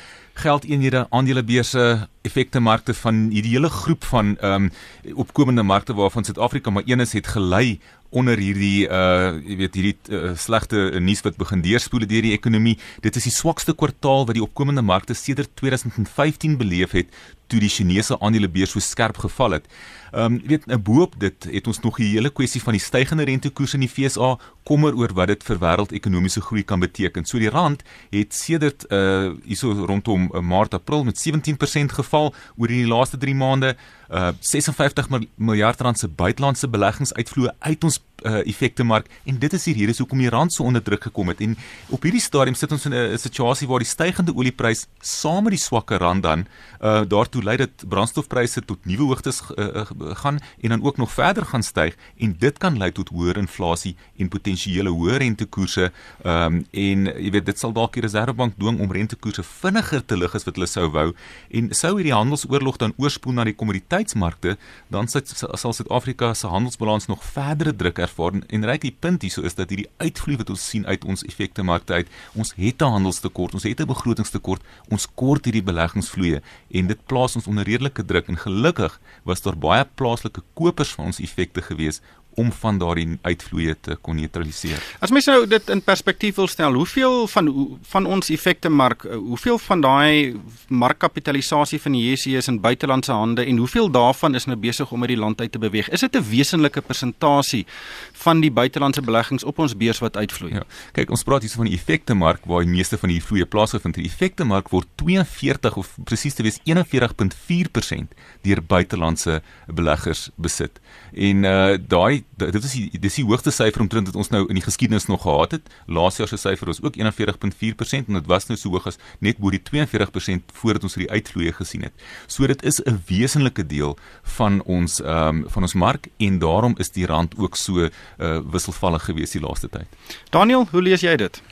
geldeenhede, 0.41 1.07
aandelebeurse, 1.11 2.09
effekte 2.23 2.61
markte 2.61 2.95
van 2.95 3.29
hierdie 3.33 3.55
hele 3.57 3.69
groep 3.69 4.05
van 4.05 4.37
ehm 4.39 4.69
um, 4.69 5.17
opkomende 5.25 5.63
markte 5.63 5.95
waarvan 5.95 6.25
Suid-Afrika 6.25 6.71
maar 6.71 6.83
een 6.87 7.01
is 7.01 7.13
het 7.13 7.27
gelei 7.27 7.81
onder 8.11 8.39
hierdie 8.43 8.89
uh 8.91 9.39
jy 9.47 9.57
weet 9.63 9.77
hierdie 9.79 9.97
uh, 10.11 10.33
slegte 10.37 10.99
nuus 11.01 11.23
wat 11.27 11.39
begin 11.39 11.63
deurspoel 11.63 12.07
deur 12.11 12.27
die 12.27 12.35
ekonomie. 12.35 12.77
Dit 13.05 13.17
is 13.17 13.29
die 13.29 13.35
swakste 13.35 13.75
kwartaal 13.75 14.27
wat 14.27 14.39
die 14.39 14.45
opkomende 14.45 14.83
markte 14.83 15.15
sedert 15.15 15.55
2015 15.63 16.59
beleef 16.59 16.97
het 16.99 17.15
toe 17.51 17.61
die 17.63 17.71
Chinese 17.71 18.19
aandelebeurs 18.21 18.75
so 18.77 18.83
skerp 18.83 19.19
geval 19.19 19.59
het. 19.59 19.71
Ehm 20.11 20.35
um, 20.35 20.41
weet 20.47 20.67
nou, 20.67 20.79
boop 20.79 21.15
dit 21.23 21.47
het 21.53 21.67
ons 21.71 21.81
nog 21.81 22.01
die 22.03 22.11
hele 22.17 22.31
kwessie 22.35 22.63
van 22.63 22.75
die 22.75 22.83
stygende 22.83 23.25
rentekoerse 23.31 23.79
in 23.79 23.87
die 23.87 23.91
FSA 23.91 24.37
kommer 24.67 24.95
oor 24.99 25.15
wat 25.15 25.31
dit 25.31 25.47
vir 25.47 25.63
wêreldekonomiese 25.63 26.43
groei 26.43 26.65
kan 26.67 26.83
beteken. 26.83 27.25
So 27.25 27.39
die 27.39 27.51
rand 27.51 27.87
het 28.11 28.35
sedert 28.35 28.87
uh 28.91 29.31
hierso 29.47 29.71
rondom 29.87 30.31
uh, 30.35 30.43
Maart 30.43 30.75
April 30.75 31.05
met 31.05 31.19
17% 31.23 31.95
geval 31.95 32.10
oor 32.13 32.69
die 32.69 32.87
laaste 32.87 33.19
3 33.19 33.35
maande 33.35 33.77
uh 34.11 34.31
56 34.41 35.09
miljard 35.35 35.81
rand 35.81 35.99
se 35.99 36.09
buitelandse 36.09 36.69
beleggingsuitvloë 36.69 37.53
uit 37.59 37.85
ons 37.85 38.01
uh, 38.27 38.41
effekte 38.47 38.85
mark. 38.85 39.07
En 39.25 39.39
dit 39.39 39.53
is 39.53 39.65
hier 39.65 39.75
hier 39.75 39.89
is 39.89 39.99
hoekom 39.99 40.19
die 40.19 40.29
rand 40.29 40.53
so 40.53 40.65
onder 40.65 40.83
druk 40.83 41.03
gekom 41.09 41.31
het. 41.33 41.41
En 41.41 41.57
op 41.95 42.03
hierdie 42.03 42.23
stadium 42.23 42.55
sit 42.59 42.73
ons 42.73 42.87
in 42.87 42.95
'n 42.95 43.19
situasie 43.19 43.69
waar 43.69 43.79
die 43.79 43.89
stygende 43.89 44.35
oliepryse 44.35 44.87
saam 45.01 45.45
met 45.45 45.53
die 45.53 45.63
swakker 45.63 45.99
rand 45.99 46.23
dan 46.23 46.47
uh 46.83 47.03
daartoe 47.09 47.43
lei 47.43 47.57
dat 47.57 47.89
brandstofpryse 47.89 48.65
tot 48.65 48.85
nuwe 48.85 49.03
hoogtes 49.03 49.43
uh, 49.57 49.65
uh, 49.65 49.87
gaan 50.23 50.39
en 50.61 50.69
dan 50.69 50.83
ook 50.83 50.97
nog 50.97 51.13
verder 51.13 51.45
gaan 51.45 51.63
styg. 51.63 51.97
En 52.19 52.37
dit 52.39 52.59
kan 52.59 52.79
lei 52.79 52.93
tot 52.93 53.09
hoër 53.09 53.37
inflasie 53.37 53.97
en 54.17 54.29
potensiële 54.29 54.89
hoër 54.89 55.19
rentekoerse 55.19 55.93
um 56.25 56.67
en 56.71 57.07
jy 57.07 57.31
weet 57.31 57.47
dit 57.47 57.59
sal 57.59 57.73
dalk 57.73 57.93
die 57.93 58.03
reservebank 58.03 58.55
dwing 58.59 58.81
om 58.81 58.93
rentekoerse 58.93 59.43
vinniger 59.43 60.05
te 60.05 60.17
lig 60.17 60.35
as 60.35 60.45
wat 60.45 60.55
hulle 60.55 60.67
sou 60.67 60.91
wou. 60.91 61.13
En 61.51 61.75
sou 61.75 62.00
hierdie 62.01 62.17
handelsoorlog 62.17 62.79
dan 62.81 62.95
oorspoel 62.97 63.37
na 63.37 63.45
die 63.49 63.55
kommoditeitsmarkte 63.57 64.57
dan 64.93 65.09
sal 65.11 65.75
Suid-Afrika 65.77 66.33
se 66.35 66.49
handelsbalans 66.51 67.09
nog 67.11 67.25
verdere 67.25 67.75
druk 67.77 68.01
ervaar 68.01 68.39
en 68.41 68.67
reg 68.69 68.83
die 68.85 68.95
punt 69.05 69.25
hierso 69.27 69.45
is 69.45 69.57
dat 69.59 69.73
hierdie 69.73 69.89
uitvloei 70.01 70.39
wat 70.41 70.53
ons 70.55 70.65
sien 70.73 70.87
uit 70.87 71.05
ons 71.05 71.25
effekte 71.29 71.65
markte 71.67 71.99
uit, 72.01 72.09
ons 72.35 72.55
het 72.57 72.83
'n 72.83 72.93
handelstekort, 72.97 73.55
ons 73.55 73.69
het 73.69 73.81
'n 73.81 73.87
begrotingstekort, 73.87 74.63
ons 74.89 75.09
kort 75.15 75.45
hierdie 75.45 75.63
beleggingsvloeye 75.63 76.43
en 76.71 76.87
dit 76.87 77.07
plaas 77.07 77.37
ons 77.37 77.47
onder 77.47 77.65
redelike 77.65 78.05
druk 78.05 78.29
en 78.29 78.37
gelukkig 78.37 79.01
was 79.25 79.43
daar 79.43 79.57
baie 79.57 79.85
plaaslike 79.95 80.43
kopers 80.55 80.95
van 80.95 81.07
ons 81.07 81.21
effekte 81.21 81.63
gewees 81.63 82.01
om 82.35 82.53
van 82.53 82.79
daardie 82.79 83.19
uitvloeye 83.23 83.77
te 83.81 83.97
kon 84.01 84.17
neutraliseer. 84.17 84.83
As 85.03 85.11
mens 85.11 85.27
nou 85.27 85.47
dit 85.51 85.71
in 85.73 85.83
perspektief 85.83 86.39
wil 86.41 86.49
stel, 86.51 86.75
hoeveel 86.79 87.27
van 87.29 87.51
van 87.91 88.07
ons 88.07 88.31
effekte 88.31 88.69
mark, 88.69 89.05
eh, 89.05 89.17
hoeveel 89.17 89.59
van 89.59 89.81
daai 89.81 90.37
markkapitalisasie 90.69 91.81
van 91.81 91.93
die 91.93 92.03
JSE 92.11 92.37
is 92.37 92.49
in 92.49 92.61
buitelandse 92.61 93.13
hande 93.13 93.45
en 93.45 93.57
hoeveel 93.57 93.91
daarvan 93.91 94.35
is 94.35 94.47
nou 94.47 94.57
besig 94.57 94.93
om 94.93 95.01
uit 95.01 95.09
die 95.15 95.19
land 95.19 95.41
uit 95.41 95.53
te 95.53 95.59
beweeg? 95.59 95.89
Is 95.89 96.01
dit 96.01 96.17
'n 96.17 96.25
wesenlike 96.31 96.81
persentasie 96.81 97.67
van 98.13 98.41
die 98.41 98.51
buitelandse 98.51 99.03
beleggings 99.03 99.45
op 99.45 99.59
ons 99.59 99.77
beurs 99.77 99.99
wat 99.99 100.17
uitvloei? 100.17 100.55
Ja. 100.55 100.63
Kyk, 100.93 101.11
ons 101.11 101.23
praat 101.23 101.43
hier 101.43 101.51
van 101.51 101.65
die 101.65 101.75
effekte 101.75 102.15
mark 102.15 102.45
waar 102.45 102.65
die 102.65 102.71
meeste 102.71 102.99
van 102.99 103.09
die 103.09 103.23
vloeye 103.23 103.47
plaasvind. 103.47 103.95
Die 103.95 104.05
effekte 104.05 104.45
mark 104.45 104.69
word 104.69 104.87
42 104.95 105.77
of 105.77 105.99
presies 106.05 106.35
te 106.35 106.43
wees 106.43 106.61
41.4% 106.65 108.15
deur 108.43 108.63
buitelandse 108.63 109.43
beleggers 109.67 110.31
besit. 110.37 110.81
En 111.13 111.45
uh 111.45 111.79
daai 111.89 112.20
dit 112.37 112.65
is 112.65 112.73
die 112.73 113.01
dis 113.01 113.19
die 113.21 113.25
hoogste 113.25 113.53
syfer 113.55 113.83
omtrent 113.85 114.11
wat 114.11 114.17
ons 114.17 114.31
nou 114.31 114.43
in 114.49 114.59
die 114.59 114.65
geskiedenis 114.65 115.07
nog 115.07 115.23
gehad 115.23 115.57
het. 115.57 115.71
Laas 115.87 116.17
jaar 116.21 116.29
se 116.29 116.37
syfer 116.37 116.67
was 116.67 116.83
ook 116.83 116.97
41.4% 116.97 118.09
en 118.09 118.19
dit 118.19 118.27
was 118.27 118.49
nou 118.49 118.59
so 118.59 118.71
hoog 118.71 118.87
as 118.87 118.99
net 119.21 119.39
bo 119.39 119.51
die 119.51 119.63
42% 119.63 120.55
voordat 120.61 120.87
ons 120.87 120.95
hierdie 120.95 121.11
uitvloeye 121.11 121.53
gesien 121.53 121.87
het. 121.89 121.93
So 122.27 122.47
dit 122.47 122.63
is 122.63 122.81
'n 122.85 122.99
wesenlike 123.09 123.67
deel 123.67 123.97
van 124.39 124.63
ons 124.65 125.01
ehm 125.01 125.29
um, 125.29 125.45
van 125.49 125.63
ons 125.63 125.75
mark 125.75 126.09
en 126.19 126.39
daarom 126.39 126.75
is 126.79 126.91
die 126.91 127.07
rand 127.07 127.35
ook 127.39 127.57
so 127.57 127.85
uh 127.85 128.41
wisselvallig 128.53 129.05
gewees 129.05 129.31
die 129.31 129.41
laaste 129.41 129.69
tyd. 129.69 129.89
Daniel, 130.31 130.67
hoe 130.71 130.83
lees 130.83 131.01
jy 131.01 131.17
dit? 131.17 131.43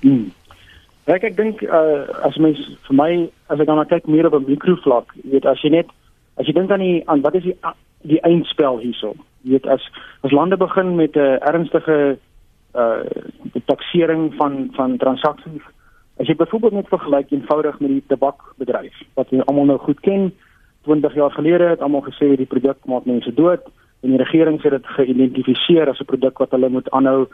Hmm. 0.00 0.32
Ek 1.04 1.22
ek 1.22 1.36
dink 1.36 1.62
uh 1.62 2.06
as 2.22 2.36
mens 2.36 2.58
vir 2.86 2.96
my 2.96 3.30
as 3.48 3.60
ek 3.60 3.66
dan 3.66 3.86
kyk 3.86 4.06
meer 4.06 4.26
op 4.26 4.34
'n 4.34 4.50
mikrovlak, 4.50 5.14
jy 5.22 5.30
weet 5.30 5.46
as 5.46 5.62
jy 5.62 5.70
net 5.70 5.86
as 6.36 6.46
jy 6.46 6.52
dink 6.52 6.70
aan 6.70 6.84
die 6.84 7.02
aan 7.06 7.20
wat 7.20 7.34
is 7.34 7.42
die 7.42 7.56
die 8.02 8.20
eindspel 8.20 8.78
hierso. 8.78 9.14
Jy 9.42 9.56
weet 9.56 9.66
as 9.66 9.84
as 10.26 10.32
lande 10.32 10.56
begin 10.56 10.96
met 10.96 11.16
'n 11.16 11.38
ernstige 11.40 12.18
uh 12.74 13.02
taksering 13.64 14.34
van 14.34 14.68
van 14.72 14.96
transaksies. 14.96 15.62
As 16.16 16.26
jy 16.26 16.36
byvoorbeeld 16.36 16.72
net 16.72 16.88
vergelyk 16.88 17.30
eenvoudig 17.30 17.80
met 17.80 17.90
die 17.90 18.04
tabakbedryf 18.06 18.94
wat 19.14 19.30
jy 19.30 19.40
almal 19.40 19.64
nou 19.64 19.78
goed 19.78 20.00
ken, 20.00 20.32
20 20.82 21.14
jaar 21.14 21.30
gelede 21.30 21.64
het 21.64 21.80
almal 21.80 22.02
gesê 22.02 22.36
die 22.36 22.46
produk 22.46 22.76
maak 22.84 23.04
mense 23.04 23.34
dood 23.34 23.60
en 24.00 24.10
die 24.10 24.22
regering 24.22 24.62
het 24.62 24.72
dit 24.72 24.86
geïdentifiseer 24.86 25.88
as 25.88 26.00
'n 26.00 26.04
produk 26.04 26.38
wat 26.38 26.50
hulle 26.50 26.68
moet 26.68 26.90
aanhou 26.90 27.26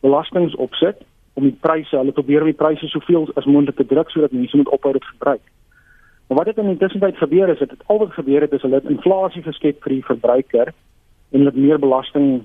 belastings 0.00 0.54
opsit 0.54 0.96
om 1.34 1.42
die 1.42 1.58
pryse, 1.60 1.96
hulle 1.96 2.12
probeer 2.12 2.40
om 2.40 2.50
die 2.52 2.62
pryse 2.62 2.88
soveel 2.88 3.28
as 3.34 3.44
moontlik 3.44 3.76
te 3.76 3.86
druk 3.86 4.10
sodat 4.10 4.32
mense 4.32 4.56
moet 4.56 4.68
ophou 4.68 4.92
dit 4.92 5.04
gebruik. 5.04 5.42
Maar 6.26 6.38
wat 6.38 6.46
het 6.46 6.56
in 6.58 6.72
die 6.72 6.76
tussentyd 6.76 7.16
gebeur 7.16 7.48
is 7.48 7.58
dit 7.58 7.70
het 7.70 7.82
al 7.86 7.98
wat 7.98 8.12
gebeur 8.12 8.40
het 8.40 8.52
is 8.52 8.62
hulle 8.62 8.80
het 8.80 8.90
inflasie 8.90 9.42
geskep 9.42 9.82
vir 9.82 9.92
die 9.92 10.04
verbruiker 10.04 10.72
en 11.30 11.38
hulle 11.38 11.52
het 11.52 11.60
meer 11.60 11.78
belasting 11.78 12.44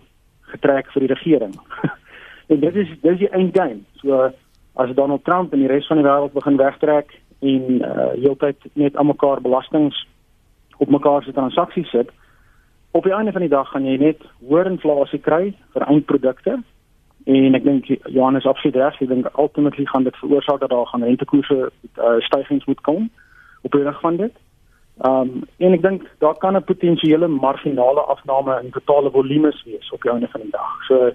getrek 0.51 0.91
vir 0.91 1.05
die 1.05 1.13
regering. 1.13 1.55
en 2.51 2.59
dit 2.59 2.75
is 2.75 2.91
dis 3.01 3.19
die 3.23 3.29
eindgame. 3.29 3.83
So 4.01 4.31
as 4.75 4.95
Donald 4.95 5.23
Trump 5.23 5.53
en 5.53 5.63
die 5.63 5.71
res 5.71 5.87
van 5.87 6.01
die 6.01 6.07
wêreld 6.07 6.33
begin 6.33 6.57
wegtrek 6.59 7.13
en 7.39 7.83
uh 7.85 8.09
heeltyd 8.17 8.67
net 8.73 8.97
aan 8.97 9.07
mekaar 9.07 9.41
belastings 9.41 10.07
op 10.77 10.89
mekaar 10.89 11.23
se 11.23 11.31
transaksies 11.35 11.89
sit, 11.89 12.11
op 12.91 13.03
die 13.03 13.13
einde 13.13 13.31
van 13.31 13.41
die 13.41 13.51
dag 13.51 13.67
gaan 13.71 13.85
jy 13.85 13.97
net 13.99 14.21
hoër 14.47 14.71
inflasie 14.71 15.19
kry 15.19 15.53
vir 15.73 15.87
eindprodukte 15.87 16.57
en 17.29 17.55
ek 17.55 17.63
dink 17.63 17.89
Johannes 18.07 18.47
absoluut 18.47 18.75
reg, 18.79 19.01
ek 19.01 19.11
dink 19.11 19.27
ultimately 19.37 19.85
gaan 19.85 20.07
dit 20.07 20.15
veroorsaak 20.19 20.59
dat 20.63 20.71
daar 20.71 20.87
gaan 20.91 21.03
rentekoerse 21.03 21.57
uh, 21.69 22.15
stygings 22.27 22.65
moet 22.65 22.81
kom 22.87 23.09
op 23.61 23.71
die 23.71 23.83
rug 23.83 23.99
van 23.99 24.15
dit. 24.15 24.31
Ehm 24.99 25.29
um, 25.29 25.43
en 25.57 25.73
ek 25.73 25.81
dink 25.81 26.07
daar 26.19 26.37
kan 26.37 26.55
'n 26.55 26.63
potensiële 26.63 27.27
marginale 27.27 28.01
afname 28.01 28.59
in 28.63 28.71
totale 28.71 29.11
volumes 29.11 29.63
wees 29.63 29.91
op 29.91 30.01
die 30.01 30.11
einde 30.11 30.27
van 30.27 30.41
die 30.41 30.51
dag. 30.51 30.83
So 30.87 31.11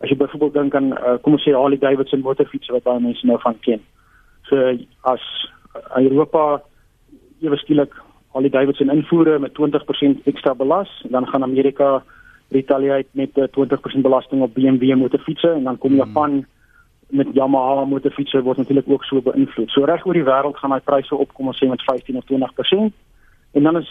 as 0.00 0.08
jy 0.08 0.16
byvoorbeeld 0.16 0.54
dink 0.54 0.74
aan 0.74 0.92
uh, 0.92 1.16
kom 1.22 1.32
ons 1.32 1.42
sê 1.42 1.52
Harley 1.52 1.78
Davidson 1.78 2.20
motorfiets 2.20 2.68
wat 2.68 2.82
baie 2.82 3.00
mense 3.00 3.26
nou 3.26 3.38
van 3.40 3.58
ken. 3.60 3.80
So 4.42 4.56
as 5.00 5.24
uh, 5.96 6.02
Europa 6.02 6.62
ewe 7.40 7.56
skielik 7.56 7.92
Harley 8.32 8.50
Davidson 8.50 8.90
invoere 8.90 9.38
met 9.38 9.52
20% 9.60 10.22
ekstra 10.24 10.54
belas, 10.54 10.88
dan 11.08 11.26
gaan 11.26 11.42
Amerika 11.42 12.02
retaliate 12.48 13.08
met 13.12 13.30
'n 13.34 13.48
20% 13.50 14.02
belasting 14.02 14.42
op 14.42 14.54
BMW 14.54 14.94
motorfietsse 14.94 15.50
en 15.50 15.64
dan 15.64 15.78
kom 15.78 15.90
hmm. 15.90 15.98
Japan 15.98 16.30
hmm 16.30 16.53
met 17.14 17.30
Yamaha 17.32 17.84
motorfietsse 17.86 18.42
word 18.42 18.58
natuurlik 18.58 18.88
ook 18.90 19.04
so 19.04 19.22
beïnvloed. 19.22 19.70
So 19.70 19.86
reg 19.86 20.04
oor 20.06 20.16
die 20.16 20.26
wêreld 20.26 20.58
gaan 20.58 20.74
daai 20.74 20.82
pryse 20.82 21.14
opkom 21.14 21.52
ons 21.52 21.60
sê 21.62 21.68
met 21.70 21.82
15 21.86 22.18
of 22.18 22.26
20%. 22.30 22.90
En 23.54 23.62
dan 23.62 23.78
is 23.78 23.90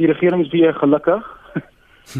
die 0.00 0.10
regering 0.10 0.42
weer 0.50 0.74
gelukkig 0.74 1.30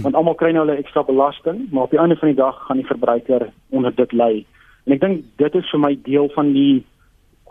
want 0.04 0.14
almal 0.14 0.36
kry 0.40 0.52
nou 0.54 0.64
hulle 0.64 0.78
ekstra 0.80 1.02
belasting, 1.04 1.66
maar 1.70 1.88
op 1.88 1.92
die 1.92 2.00
einde 2.00 2.16
van 2.16 2.30
die 2.30 2.38
dag 2.38 2.60
gaan 2.66 2.80
die 2.80 2.86
verbruiker 2.86 3.48
onder 3.68 3.94
dit 3.94 4.12
ly. 4.12 4.44
En 4.86 4.96
ek 4.96 5.02
dink 5.02 5.24
dit 5.42 5.58
is 5.60 5.70
vir 5.72 5.82
my 5.82 5.92
deel 6.06 6.30
van 6.36 6.52
die 6.54 6.84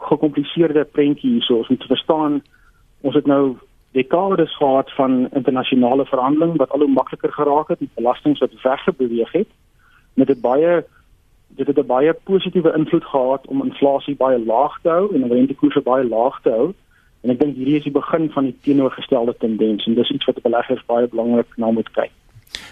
gekompliseerde 0.09 0.85
prentjie 0.95 1.35
hierso. 1.35 1.61
Ons 1.61 1.69
moet 1.73 1.85
verstaan 1.91 2.41
ons 3.03 3.15
het 3.19 3.27
nou 3.29 3.57
dekades 3.93 4.55
gehad 4.57 4.89
van 4.97 5.27
internasionale 5.37 6.05
verhandeling 6.09 6.55
wat 6.57 6.71
al 6.73 6.85
hoe 6.85 6.93
makliker 6.95 7.33
geraak 7.35 7.69
het 7.69 7.83
met 7.83 7.93
belastings 7.99 8.41
wat 8.41 8.55
weggebeweeg 8.63 9.31
het 9.31 9.49
met 10.17 10.27
dit 10.27 10.41
baie 10.41 10.81
dit 11.55 11.67
het 11.67 11.77
'n 11.77 11.85
baie 11.85 12.13
positiewe 12.13 12.73
invloed 12.75 13.05
gehad 13.05 13.47
om 13.47 13.63
inflasie 13.63 14.15
baie 14.15 14.45
laag 14.45 14.79
te 14.81 14.89
hou 14.89 15.15
en 15.15 15.31
rentekoerse 15.31 15.81
baie 15.81 16.07
laag 16.07 16.41
te 16.41 16.49
hou. 16.49 16.73
En 17.21 17.29
ek 17.29 17.39
dink 17.39 17.55
hierdie 17.55 17.77
is 17.77 17.83
die 17.83 17.91
begin 17.91 18.29
van 18.31 18.43
die 18.43 18.57
teenoorgestelde 18.61 19.35
tendens 19.37 19.85
en 19.85 19.93
dis 19.93 20.11
iets 20.11 20.25
wat 20.25 20.41
beleggers 20.41 20.85
baie 20.85 21.07
belangrik 21.07 21.57
na 21.57 21.71
moet 21.71 21.91
kyk. 21.91 22.11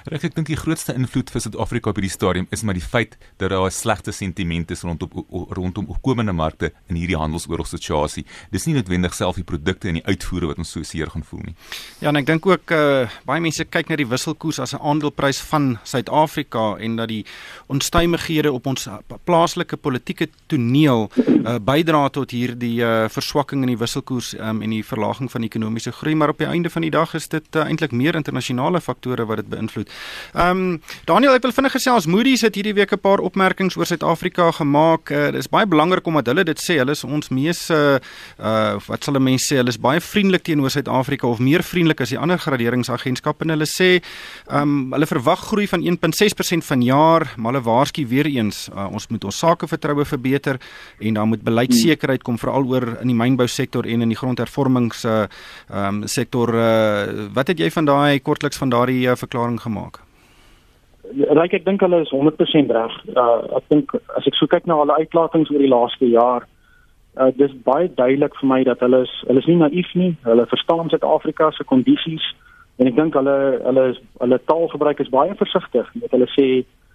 Reg 0.09 0.23
ek 0.23 0.35
dink 0.35 0.47
die 0.47 0.57
grootste 0.57 0.93
invloed 0.97 1.29
vir 1.29 1.41
Suid-Afrika 1.41 1.91
op 1.91 1.99
hierdie 1.99 2.11
stadium 2.13 2.47
is 2.49 2.63
maar 2.63 2.77
die 2.77 2.83
feit 2.83 3.17
dat 3.37 3.51
daar 3.51 3.67
'n 3.67 3.71
slegte 3.71 4.11
sentiment 4.11 4.71
is 4.71 4.81
rondom 4.81 5.09
rondom 5.29 5.85
opkomende 5.87 6.33
markte 6.33 6.71
in 6.87 6.95
hierdie 6.95 7.17
handelsoorlogsituasie. 7.17 8.25
Dis 8.51 8.65
nie 8.65 8.75
noodwendig 8.75 9.13
self 9.13 9.35
die 9.35 9.43
produkte 9.43 9.87
en 9.87 9.93
die 9.93 10.05
uitvoere 10.05 10.47
wat 10.47 10.57
ons 10.57 10.71
so 10.71 10.83
seer 10.83 11.09
gaan 11.09 11.23
voel 11.23 11.39
nie. 11.43 11.55
Ja, 11.99 12.09
en 12.09 12.15
ek 12.15 12.25
dink 12.25 12.45
ook 12.45 12.71
uh, 12.71 13.09
baie 13.25 13.41
mense 13.41 13.65
kyk 13.65 13.89
na 13.89 13.95
die 13.95 14.07
wisselkoers 14.07 14.59
as 14.59 14.73
'n 14.73 14.81
aandeleprys 14.81 15.41
van 15.41 15.79
Suid-Afrika 15.83 16.77
en 16.79 16.95
dat 16.95 17.07
die 17.07 17.25
onstuimighede 17.67 18.51
op 18.51 18.65
ons 18.65 18.87
plaaslike 19.23 19.77
politieke 19.77 20.27
toneel 20.47 21.09
uh, 21.17 21.57
bydra 21.59 22.09
tot 22.09 22.31
hierdie 22.31 22.81
uh, 22.81 23.09
verswakking 23.09 23.61
in 23.61 23.67
die 23.67 23.77
wisselkoers 23.77 24.33
um, 24.39 24.61
en 24.61 24.69
die 24.69 24.83
verlaging 24.85 25.31
van 25.31 25.43
ekonomiese 25.43 25.91
groei, 25.91 26.15
maar 26.15 26.29
op 26.29 26.37
die 26.37 26.47
einde 26.47 26.69
van 26.69 26.81
die 26.81 26.91
dag 26.91 27.13
is 27.13 27.27
dit 27.27 27.55
uh, 27.55 27.65
eintlik 27.65 27.91
meer 27.91 28.15
internasionale 28.15 28.81
faktore 28.81 29.25
wat 29.25 29.37
dit 29.37 29.49
beïnvloed. 29.49 29.70
Ehm 29.75 30.49
um, 30.57 30.81
Daniel, 31.05 31.33
ek 31.35 31.43
wil 31.43 31.53
vinnig 31.55 31.73
gesê 31.75 31.91
ons 31.91 32.05
Moody's 32.05 32.41
het 32.41 32.55
hierdie 32.55 32.73
week 32.73 32.91
'n 32.93 32.99
paar 32.99 33.19
opmerkings 33.19 33.77
oor 33.77 33.85
Suid-Afrika 33.85 34.51
gemaak. 34.51 35.11
Uh, 35.11 35.31
dit 35.31 35.39
is 35.39 35.49
baie 35.49 35.65
belangrik 35.65 36.05
omdat 36.05 36.27
hulle 36.27 36.43
dit 36.43 36.59
sê. 36.59 36.77
Hulle 36.77 36.91
is 36.91 37.03
ons 37.03 37.29
mees 37.29 37.69
uh, 37.69 37.99
uh 38.39 38.79
wat 38.87 39.03
sal 39.03 39.15
'n 39.15 39.23
mens 39.23 39.47
sê, 39.47 39.55
hulle 39.57 39.69
is 39.69 39.79
baie 39.79 39.99
vriendelik 39.99 40.43
teenoor 40.43 40.69
Suid-Afrika 40.69 41.27
of 41.27 41.39
meer 41.39 41.63
vriendelik 41.63 42.01
as 42.01 42.09
die 42.09 42.19
ander 42.19 42.37
graderingsagentskappe 42.37 43.43
en 43.43 43.49
hulle 43.49 43.65
sê 43.65 44.01
ehm 44.49 44.61
um, 44.61 44.91
hulle 44.93 45.05
verwag 45.05 45.39
groei 45.39 45.67
van 45.67 45.81
1.6% 45.81 46.63
vanjaar, 46.63 47.33
maar 47.37 47.53
hulle 47.53 47.63
waarsku 47.63 48.07
weer 48.07 48.25
eens 48.25 48.69
uh, 48.75 48.87
ons 48.91 49.07
moet 49.07 49.23
ons 49.23 49.37
sakevertroue 49.37 50.05
verbeter 50.05 50.59
en 50.99 51.13
dan 51.13 51.27
moet 51.27 51.43
beleidsekerheid 51.43 52.23
kom 52.23 52.37
veral 52.37 52.65
oor 52.65 52.97
in 53.01 53.07
die 53.07 53.15
mynbousektor 53.17 53.85
en 53.85 54.01
in 54.01 54.09
die 54.09 54.17
grondhervormings 54.17 55.05
uh 55.05 55.25
ehm 55.69 56.01
um, 56.01 56.07
sektor. 56.07 56.49
Uh, 56.55 57.27
wat 57.33 57.47
het 57.47 57.59
jy 57.59 57.69
van 57.71 57.85
daai 57.85 58.19
kortliks 58.19 58.57
van 58.57 58.69
daardie 58.69 59.07
uh, 59.07 59.15
verklaring 59.15 59.60
gemaak? 59.63 59.99
maak? 59.99 60.07
Ryk 61.11 61.53
ek 61.57 61.65
dink 61.65 61.81
hulle 61.81 62.01
is 62.05 62.11
100% 62.13 62.71
reg. 62.71 62.93
Uh, 63.15 63.57
ek 63.57 63.69
dink 63.73 63.93
as 64.17 64.27
ek 64.29 64.37
so 64.37 64.47
kyk 64.47 64.67
na 64.69 64.77
hulle 64.79 64.97
uitlatings 65.01 65.49
oor 65.51 65.63
die 65.63 65.71
laaste 65.71 66.07
jaar, 66.11 66.45
uh, 67.17 67.31
dis 67.35 67.53
baie 67.65 67.89
duidelik 67.89 68.37
vir 68.39 68.49
my 68.51 68.61
dat 68.67 68.83
hulle 68.85 69.01
is 69.07 69.15
hulle 69.27 69.41
is 69.41 69.49
nie 69.49 69.57
naïef 69.59 69.89
nie. 69.97 70.11
Hulle 70.27 70.45
verstaan 70.51 70.93
Suid-Afrika 70.93 71.51
se 71.57 71.67
kondisies 71.67 72.29
en 72.77 72.87
ek 72.91 72.95
dink 72.99 73.17
hulle 73.17 73.35
hulle 73.65 73.89
is 73.95 73.99
hulle 74.21 74.39
taalgebruik 74.53 75.03
is 75.03 75.11
baie 75.11 75.35
versigtig. 75.41 75.91
Net 75.97 76.15
hulle 76.15 76.29
sê 76.37 76.47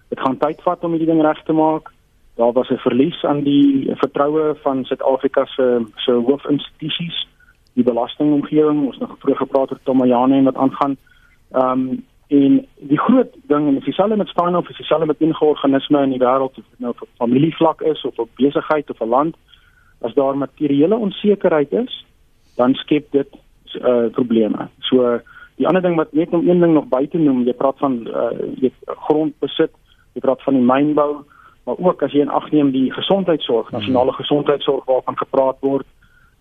dit 0.07 0.19
gaan 0.23 0.39
tyd 0.39 0.63
vat 0.63 0.83
om 0.87 0.95
hierdie 0.95 1.11
ding 1.11 1.23
reg 1.25 1.43
te 1.45 1.55
maak. 1.55 1.91
Daar 2.39 2.53
was 2.55 2.71
'n 2.71 2.79
verlies 2.87 3.23
aan 3.25 3.43
die 3.43 3.91
vertroue 4.01 4.55
van 4.63 4.85
Suid-Afrika 4.85 5.45
se 5.45 5.83
se 6.05 6.11
hoofinstitusies, 6.11 7.27
die 7.75 7.83
belastingomgewing. 7.83 8.85
Ons 8.85 8.99
het 8.99 9.09
nog 9.09 9.19
vroeër 9.19 9.43
gepraat 9.45 9.71
oor 9.71 9.79
Tomayane 9.83 10.37
en 10.37 10.47
wat 10.49 10.55
aangaan. 10.55 10.97
Ehm 11.51 11.89
um, 11.91 12.05
en 12.27 12.65
die 12.75 12.99
groot 12.99 13.31
ding 13.47 13.67
en 13.67 13.73
dis 13.73 13.83
dieselfde 13.83 14.15
met 14.15 14.27
staan 14.27 14.55
of 14.55 14.67
dieselfde 14.67 15.05
met 15.05 15.21
enige 15.21 15.45
organisme 15.45 16.01
in 16.01 16.09
die 16.09 16.19
wêreld 16.19 16.57
of 16.59 16.65
dit 16.69 16.79
nou 16.83 16.93
op 16.99 17.07
familievlak 17.17 17.81
is 17.81 18.01
of 18.01 18.19
op 18.19 18.29
besigheid 18.35 18.89
of 18.89 18.99
'n 18.99 19.09
land 19.09 19.35
as 20.01 20.13
daar 20.13 20.37
materiële 20.37 20.95
onsekerheid 20.95 21.71
is 21.71 22.05
dan 22.55 22.73
skep 22.73 23.11
dit 23.11 23.27
uh 23.81 24.09
probleme. 24.11 24.67
So 24.79 25.19
die 25.55 25.67
ander 25.67 25.81
ding 25.81 25.95
wat 25.95 26.13
net 26.13 26.29
om 26.29 26.49
een 26.49 26.59
ding 26.59 26.73
nog 26.73 26.87
by 26.87 27.07
te 27.07 27.17
noem, 27.17 27.43
jy 27.43 27.53
praat 27.53 27.77
van 27.77 28.07
uh 28.07 28.31
jy 28.55 28.71
grondbesit, 28.85 29.71
jy 30.13 30.21
praat 30.21 30.43
van 30.43 30.53
die 30.53 30.63
mynbou, 30.63 31.23
maar 31.63 31.75
ook 31.77 32.03
as 32.03 32.11
jy 32.11 32.19
in 32.19 32.29
ag 32.29 32.51
neem 32.51 32.71
die 32.71 32.91
gesondheidsorg, 32.93 33.71
nasionale 33.71 34.13
gesondheidsorg 34.13 34.85
waarvan 34.85 35.17
gepraat 35.17 35.57
word 35.59 35.85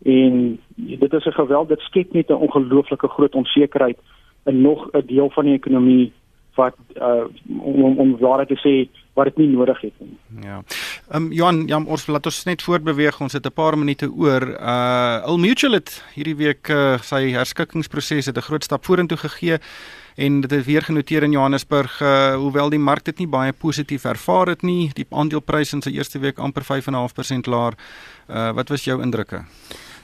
en 0.05 0.59
dit 0.76 1.12
is 1.12 1.26
'n 1.26 1.40
geweld 1.40 1.69
dit 1.69 1.81
skep 1.81 2.12
net 2.12 2.31
'n 2.31 2.43
ongelooflike 2.47 3.09
groot 3.09 3.35
onsekerheid 3.35 3.99
in 4.47 4.61
nog 4.61 4.88
'n 4.93 5.07
deel 5.07 5.31
van 5.31 5.45
die 5.45 5.55
ekonomie 5.55 6.12
wat 6.57 6.76
uh, 6.95 7.25
om 7.61 7.99
om 7.99 8.17
waar 8.19 8.47
te 8.47 8.57
sê 8.65 8.88
wat 9.17 9.25
dit 9.25 9.37
nie 9.37 9.49
nodig 9.49 9.81
het 9.81 9.93
nie. 9.99 10.17
Ja. 10.45 10.62
Ehm 11.09 11.23
um, 11.23 11.33
Johan, 11.33 11.67
ja, 11.67 11.81
ons 11.85 12.07
laat 12.07 12.26
ons 12.26 12.45
net 12.45 12.62
voortbeweeg. 12.62 13.21
Ons 13.21 13.33
het 13.33 13.47
'n 13.47 13.53
paar 13.53 13.79
minute 13.79 14.11
oor. 14.12 14.43
Uh 14.43 15.23
Al 15.25 15.38
Mutual 15.38 15.73
het 15.73 16.05
hierdie 16.15 16.37
week 16.37 16.69
uh, 16.69 16.99
sy 17.00 17.31
herskikkingsproses 17.31 18.26
het 18.26 18.37
'n 18.37 18.49
groot 18.49 18.65
stap 18.65 18.85
vorentoe 18.85 19.17
gegee 19.17 19.59
en 20.17 20.41
dit 20.41 20.50
het 20.50 20.65
weer 20.65 20.83
genoteer 20.83 21.23
in 21.23 21.33
Johannesburg 21.33 22.00
uh, 22.00 22.35
hoewel 22.35 22.71
die 22.71 22.79
mark 22.79 23.05
dit 23.05 23.19
nie 23.19 23.29
baie 23.29 23.53
positief 23.53 24.05
ervaar 24.05 24.47
het 24.47 24.62
nie. 24.62 24.91
Die 24.95 25.07
aandelepryse 25.11 25.76
in 25.76 25.83
sy 25.83 25.91
eerste 25.91 26.19
week 26.19 26.38
amper 26.38 26.62
5.5% 26.62 27.41
laer. 27.47 27.75
Uh 28.29 28.53
wat 28.53 28.69
was 28.69 28.85
jou 28.85 29.03
indrukke? 29.03 29.45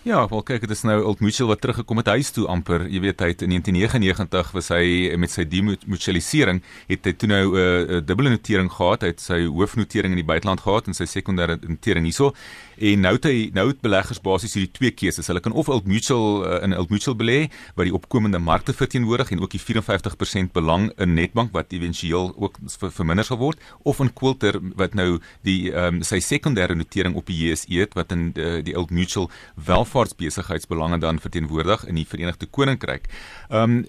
Ja, 0.02 0.24
wel 0.28 0.40
kyk, 0.42 0.64
dit 0.66 0.70
is 0.74 0.80
nou 0.82 0.96
Old 1.06 1.20
Mutual 1.22 1.46
wat 1.52 1.60
teruggekom 1.62 2.00
het 2.00 2.08
huis 2.10 2.32
toe 2.34 2.48
amper. 2.50 2.88
Jy 2.90 3.04
weet 3.04 3.20
hy 3.22 3.28
het 3.30 3.42
in 3.46 3.52
1999 3.54 4.48
was 4.50 4.70
hy 4.74 5.12
met 5.14 5.30
sy 5.30 5.44
demutualisering 5.46 6.58
het 6.88 7.06
hy 7.06 7.12
toe 7.14 7.28
nou 7.30 7.44
'n 7.54 7.54
uh, 7.54 8.00
dubbele 8.02 8.32
notering 8.34 8.66
gehad. 8.66 9.06
Hy 9.06 9.12
het 9.12 9.22
sy 9.22 9.44
hoofnotering 9.46 10.10
in 10.10 10.18
die 10.18 10.26
buiteland 10.26 10.64
gehad 10.66 10.90
en 10.90 10.98
sy 10.98 11.06
sekondêre 11.06 11.54
notering 11.62 12.02
hierso. 12.02 12.34
En 12.82 13.00
nou 13.00 13.12
het 13.14 13.28
hy 13.30 13.50
nou 13.54 13.68
het 13.68 13.80
beleggers 13.80 14.18
basies 14.18 14.54
hierdie 14.54 14.72
twee 14.72 14.90
keuses. 14.90 15.26
Hulle 15.30 15.40
kan 15.40 15.52
of 15.52 15.68
Old 15.68 15.86
Mutual 15.86 16.50
uh, 16.50 16.64
in 16.64 16.74
Old 16.74 16.90
Mutual 16.90 17.14
belê 17.14 17.46
wat 17.76 17.86
die 17.86 17.94
opkomende 17.94 18.38
markte 18.42 18.72
verteenwoordig 18.72 19.30
en 19.30 19.40
ook 19.40 19.54
die 19.54 19.62
54% 19.62 20.50
belang 20.52 20.90
in 20.98 21.14
Nedbank 21.14 21.52
wat 21.52 21.70
éventueel 21.70 22.34
ook 22.36 22.58
verminder 22.90 23.24
sal 23.24 23.38
word 23.38 23.62
of 23.84 24.00
in 24.00 24.12
Quilter 24.12 24.58
wat 24.74 24.94
nou 24.94 25.20
die 25.42 25.70
um, 25.70 26.02
sy 26.02 26.18
sekondêre 26.18 26.74
notering 26.74 27.14
op 27.14 27.26
die 27.26 27.38
JSE 27.38 27.78
het 27.78 27.94
wat 27.94 28.10
in 28.10 28.32
uh, 28.34 28.58
die 28.66 28.74
Old 28.74 28.90
Mutual 28.90 29.30
wel 29.54 29.84
welvaartsbesigheidsbelange 29.92 30.98
dan 30.98 31.18
verteenwoordig 31.20 31.84
in 31.86 31.94
die 31.94 32.06
Verenigde 32.06 32.46
Koninkryk. 32.46 33.08
Ehm 33.48 33.62
um, 33.62 33.86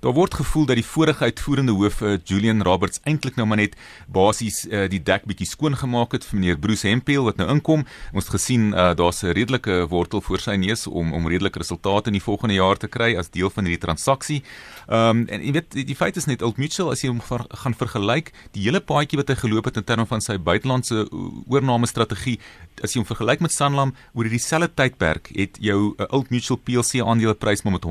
daar 0.00 0.12
word 0.12 0.34
gevoel 0.34 0.66
dat 0.66 0.76
die 0.76 0.86
vorige 0.86 1.24
uitvoerende 1.24 1.72
hoof 1.72 2.00
uh, 2.00 2.16
Julian 2.24 2.62
Roberts 2.62 3.00
eintlik 3.04 3.36
nou 3.36 3.46
maar 3.46 3.56
net 3.56 3.76
basies 4.06 4.66
uh, 4.68 4.88
die 4.88 5.02
dek 5.02 5.24
bietjie 5.26 5.46
skoon 5.46 5.76
gemaak 5.76 6.12
het 6.12 6.24
vir 6.24 6.38
meneer 6.38 6.58
Bruce 6.58 6.88
Hempel 6.88 7.24
wat 7.24 7.36
nou 7.36 7.48
inkom. 7.50 7.84
Ons 8.12 8.28
het 8.28 8.34
gesien 8.36 8.72
uh, 8.72 8.92
daar's 8.94 9.22
'n 9.22 9.34
redelike 9.34 9.86
wortel 9.88 10.20
voor 10.20 10.40
sy 10.40 10.56
neus 10.56 10.86
om 10.86 11.12
om 11.12 11.28
redelike 11.28 11.58
resultate 11.58 12.10
in 12.10 12.18
die 12.18 12.22
volgende 12.22 12.54
jaar 12.54 12.76
te 12.76 12.88
kry 12.88 13.16
as 13.16 13.30
deel 13.30 13.50
van 13.50 13.64
hierdie 13.64 13.84
transaksie. 13.86 14.42
Ehm 14.88 15.10
um, 15.10 15.26
en 15.28 15.42
jy 15.42 15.52
weet 15.52 15.72
die, 15.72 15.84
die 15.84 15.96
feit 15.96 16.16
is 16.16 16.26
net 16.26 16.42
Old 16.42 16.56
Mutual 16.56 16.90
as 16.90 17.02
jy 17.02 17.08
hom 17.08 17.20
ver, 17.20 17.44
gaan 17.48 17.74
vergelyk, 17.74 18.32
die 18.52 18.62
hele 18.62 18.80
paadjie 18.80 19.18
wat 19.18 19.28
hy 19.28 19.34
geloop 19.34 19.64
het 19.64 19.76
in 19.76 19.84
terme 19.84 20.06
van 20.06 20.20
sy 20.20 20.38
buitelandse 20.38 21.08
oorname 21.48 21.86
strategie, 21.86 22.38
as 22.82 22.94
jy 22.94 23.00
hom 23.00 23.06
vergelyk 23.06 23.40
met 23.40 23.52
Sanlam 23.52 23.94
oor 24.14 24.24
hierdie 24.24 24.42
selfde 24.42 24.74
tydperk 24.92 25.30
het 25.34 25.58
jou 25.60 25.94
uh, 25.96 26.06
Old 26.10 26.30
Mutual 26.30 26.58
PLC 26.58 27.00
aandeleprys 27.00 27.62
maar 27.62 27.72
met 27.72 27.84
189% 27.84 27.88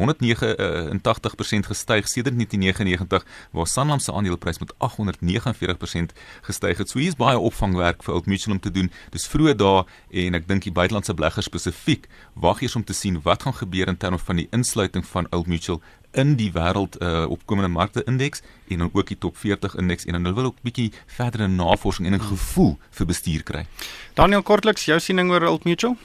gestyg 1.67 2.07
sedert 2.07 2.35
1999 2.35 3.25
waar 3.51 3.67
Sanlam 3.67 3.99
se 3.99 4.13
aandeleprys 4.13 4.59
met 4.59 4.73
849% 4.73 6.15
gestyg 6.41 6.77
het. 6.77 6.89
So 6.89 6.99
hier 6.99 7.07
is 7.07 7.15
baie 7.15 7.39
opvangwerk 7.39 8.03
vir 8.03 8.13
Old 8.13 8.25
Mutual 8.25 8.55
om 8.55 8.61
te 8.61 8.71
doen. 8.71 8.91
Dis 9.11 9.27
vroeë 9.27 9.55
dae 9.55 9.83
en 10.25 10.37
ek 10.37 10.47
dink 10.47 10.63
die 10.63 10.71
buitelandse 10.75 11.13
beleggers 11.13 11.49
spesifiek 11.49 12.07
wag 12.33 12.61
eers 12.61 12.75
om 12.75 12.83
te 12.83 12.93
sien 12.93 13.21
wat 13.23 13.43
gaan 13.43 13.57
gebeur 13.57 13.87
in 13.87 13.97
terme 13.97 14.19
van 14.19 14.35
die 14.35 14.47
insluiting 14.51 15.05
van 15.05 15.27
Old 15.31 15.47
Mutual 15.47 15.81
in 16.11 16.35
die 16.35 16.49
wêreld 16.51 16.97
uh, 16.99 17.23
opkomende 17.31 17.71
markte 17.71 18.03
indeks 18.03 18.41
en 18.67 18.83
dan 18.83 18.89
ook 18.93 19.07
die 19.07 19.17
top 19.17 19.37
40 19.37 19.77
indeks 19.79 20.05
en 20.05 20.17
dan 20.17 20.25
hulle 20.27 20.35
wil 20.35 20.49
ook 20.51 20.63
bietjie 20.65 20.91
verdere 21.07 21.47
navorsing 21.47 22.07
en 22.07 22.13
'n 22.13 22.27
gevoel 22.33 22.77
vir 22.89 23.05
bestuur 23.05 23.43
kry. 23.43 23.65
Daniel 24.13 24.43
Kortliks, 24.43 24.85
jou 24.85 24.99
siening 24.99 25.31
oor 25.31 25.47
Old 25.47 25.63
Mutual? 25.63 25.95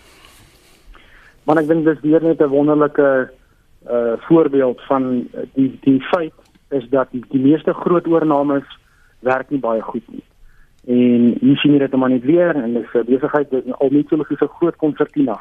Maar 1.47 1.63
ek 1.63 1.69
dink 1.71 1.85
dis 1.87 2.01
weer 2.03 2.23
net 2.23 2.41
'n 2.43 2.51
wonderlike 2.51 3.31
uh 3.91 4.15
voorbeeld 4.27 4.81
van 4.91 5.29
die 5.55 5.79
die 5.81 6.01
feit 6.03 6.35
is 6.71 6.89
dat 6.91 7.09
die, 7.11 7.25
die 7.31 7.41
meeste 7.41 7.73
groot 7.73 8.07
oornames 8.07 8.67
werk 9.21 9.51
nie 9.51 9.61
baie 9.61 9.83
goed 9.83 10.03
nie. 10.09 10.25
En 10.87 11.35
hier 11.41 11.57
sien 11.59 11.73
jy 11.73 11.79
dit 11.79 11.95
maar 11.99 12.11
net 12.11 12.25
weer 12.25 12.55
en 12.55 12.75
dis 12.75 12.95
'n 12.95 13.07
besigheid 13.07 13.51
wat 13.51 13.79
al 13.79 13.91
nie 13.91 14.07
so 14.09 14.17
'n 14.17 14.57
groot 14.59 14.77
konsertina. 14.77 15.39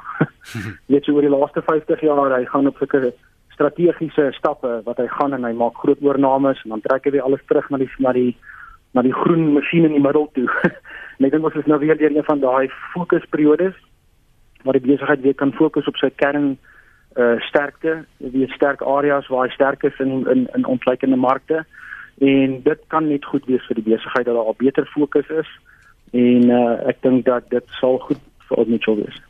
Net 0.93 1.03
so 1.03 1.13
oor 1.13 1.21
die 1.21 1.29
laaste 1.29 1.61
50 1.61 2.01
jaar, 2.01 2.37
hy 2.37 2.45
gaan 2.45 2.67
op 2.67 2.77
sulke 2.77 3.13
strategiese 3.49 4.31
stappe 4.31 4.81
wat 4.85 4.97
hy 4.97 5.07
gaan 5.07 5.33
en 5.33 5.43
hy 5.43 5.53
maak 5.53 5.77
groot 5.77 6.01
oornames 6.01 6.61
en 6.63 6.69
dan 6.69 6.81
trek 6.81 7.05
hy 7.05 7.19
alles 7.19 7.45
terug 7.47 7.69
na 7.69 7.77
die 7.77 7.89
na 7.99 8.11
die 8.11 8.35
na 8.93 9.01
die 9.01 9.13
groen 9.13 9.53
masjien 9.53 9.85
in 9.85 9.91
die 9.91 10.01
middel 10.01 10.29
toe. 10.33 10.49
en 11.17 11.25
ek 11.25 11.31
dink 11.31 11.45
ons 11.45 11.55
is 11.55 11.65
nou 11.65 11.79
weer 11.79 11.97
deur 11.97 12.15
een 12.15 12.23
van 12.23 12.39
daai 12.39 12.69
fokusperiodes 12.93 13.75
waar 14.65 14.77
die 14.77 14.87
besigheid 14.87 15.21
weer 15.21 15.37
kan 15.37 15.53
fokus 15.53 15.87
op 15.87 15.99
sy 16.01 16.09
kern 16.21 16.55
uh 17.15 17.35
sterkte, 17.47 18.01
die 18.17 18.47
sterk 18.51 18.81
areas 18.83 19.29
waar 19.31 19.45
hy 19.47 19.53
sterk 19.53 19.85
is 19.87 19.99
in 20.03 20.25
in 20.31 20.47
in 20.57 20.65
ontleikende 20.65 21.15
markte 21.15 21.63
en 22.19 22.57
dit 22.63 22.81
kan 22.87 23.07
net 23.07 23.25
goed 23.25 23.45
wees 23.45 23.63
vir 23.67 23.79
die 23.79 23.87
besigheid 23.93 24.25
dat 24.25 24.35
daar 24.35 24.51
al 24.51 24.57
beter 24.57 24.89
fokus 24.91 25.29
is 25.29 25.53
en 26.11 26.49
uh 26.49 26.89
ek 26.91 26.99
dink 27.07 27.25
dat 27.25 27.47
dit 27.49 27.79
sal 27.79 27.99
goed 28.07 28.19
vir 28.49 28.57
ons 28.57 28.73
moet 28.73 28.85
wees. 29.03 29.21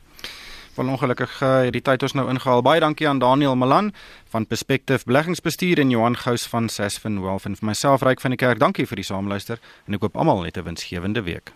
Van 0.76 0.90
ongelukkig 0.92 1.42
uh, 1.42 1.50
hierdie 1.64 1.82
tyd 1.82 2.04
ons 2.04 2.16
nou 2.20 2.26
ingehaal. 2.30 2.62
Baie 2.62 2.82
dankie 2.84 3.08
aan 3.08 3.22
Daniel 3.24 3.56
Malan 3.56 3.94
van 4.34 4.48
Perspective 4.48 5.08
Beleggingsbestuur 5.08 5.80
en 5.80 5.90
Johan 5.90 6.18
Gous 6.20 6.48
van 6.52 6.68
Sasfin 6.70 7.22
Wealth 7.24 7.46
en 7.48 7.56
vir 7.56 7.70
myself 7.72 8.04
Ryk 8.04 8.20
van 8.20 8.36
die 8.36 8.42
Kerk. 8.42 8.60
Dankie 8.60 8.88
vir 8.90 9.00
die 9.00 9.08
saamluister 9.08 9.62
en 9.88 9.96
ek 9.96 10.04
hoop 10.04 10.18
almal 10.18 10.44
het 10.44 10.58
'n 10.58 10.68
winsgewende 10.68 11.24
week. 11.24 11.54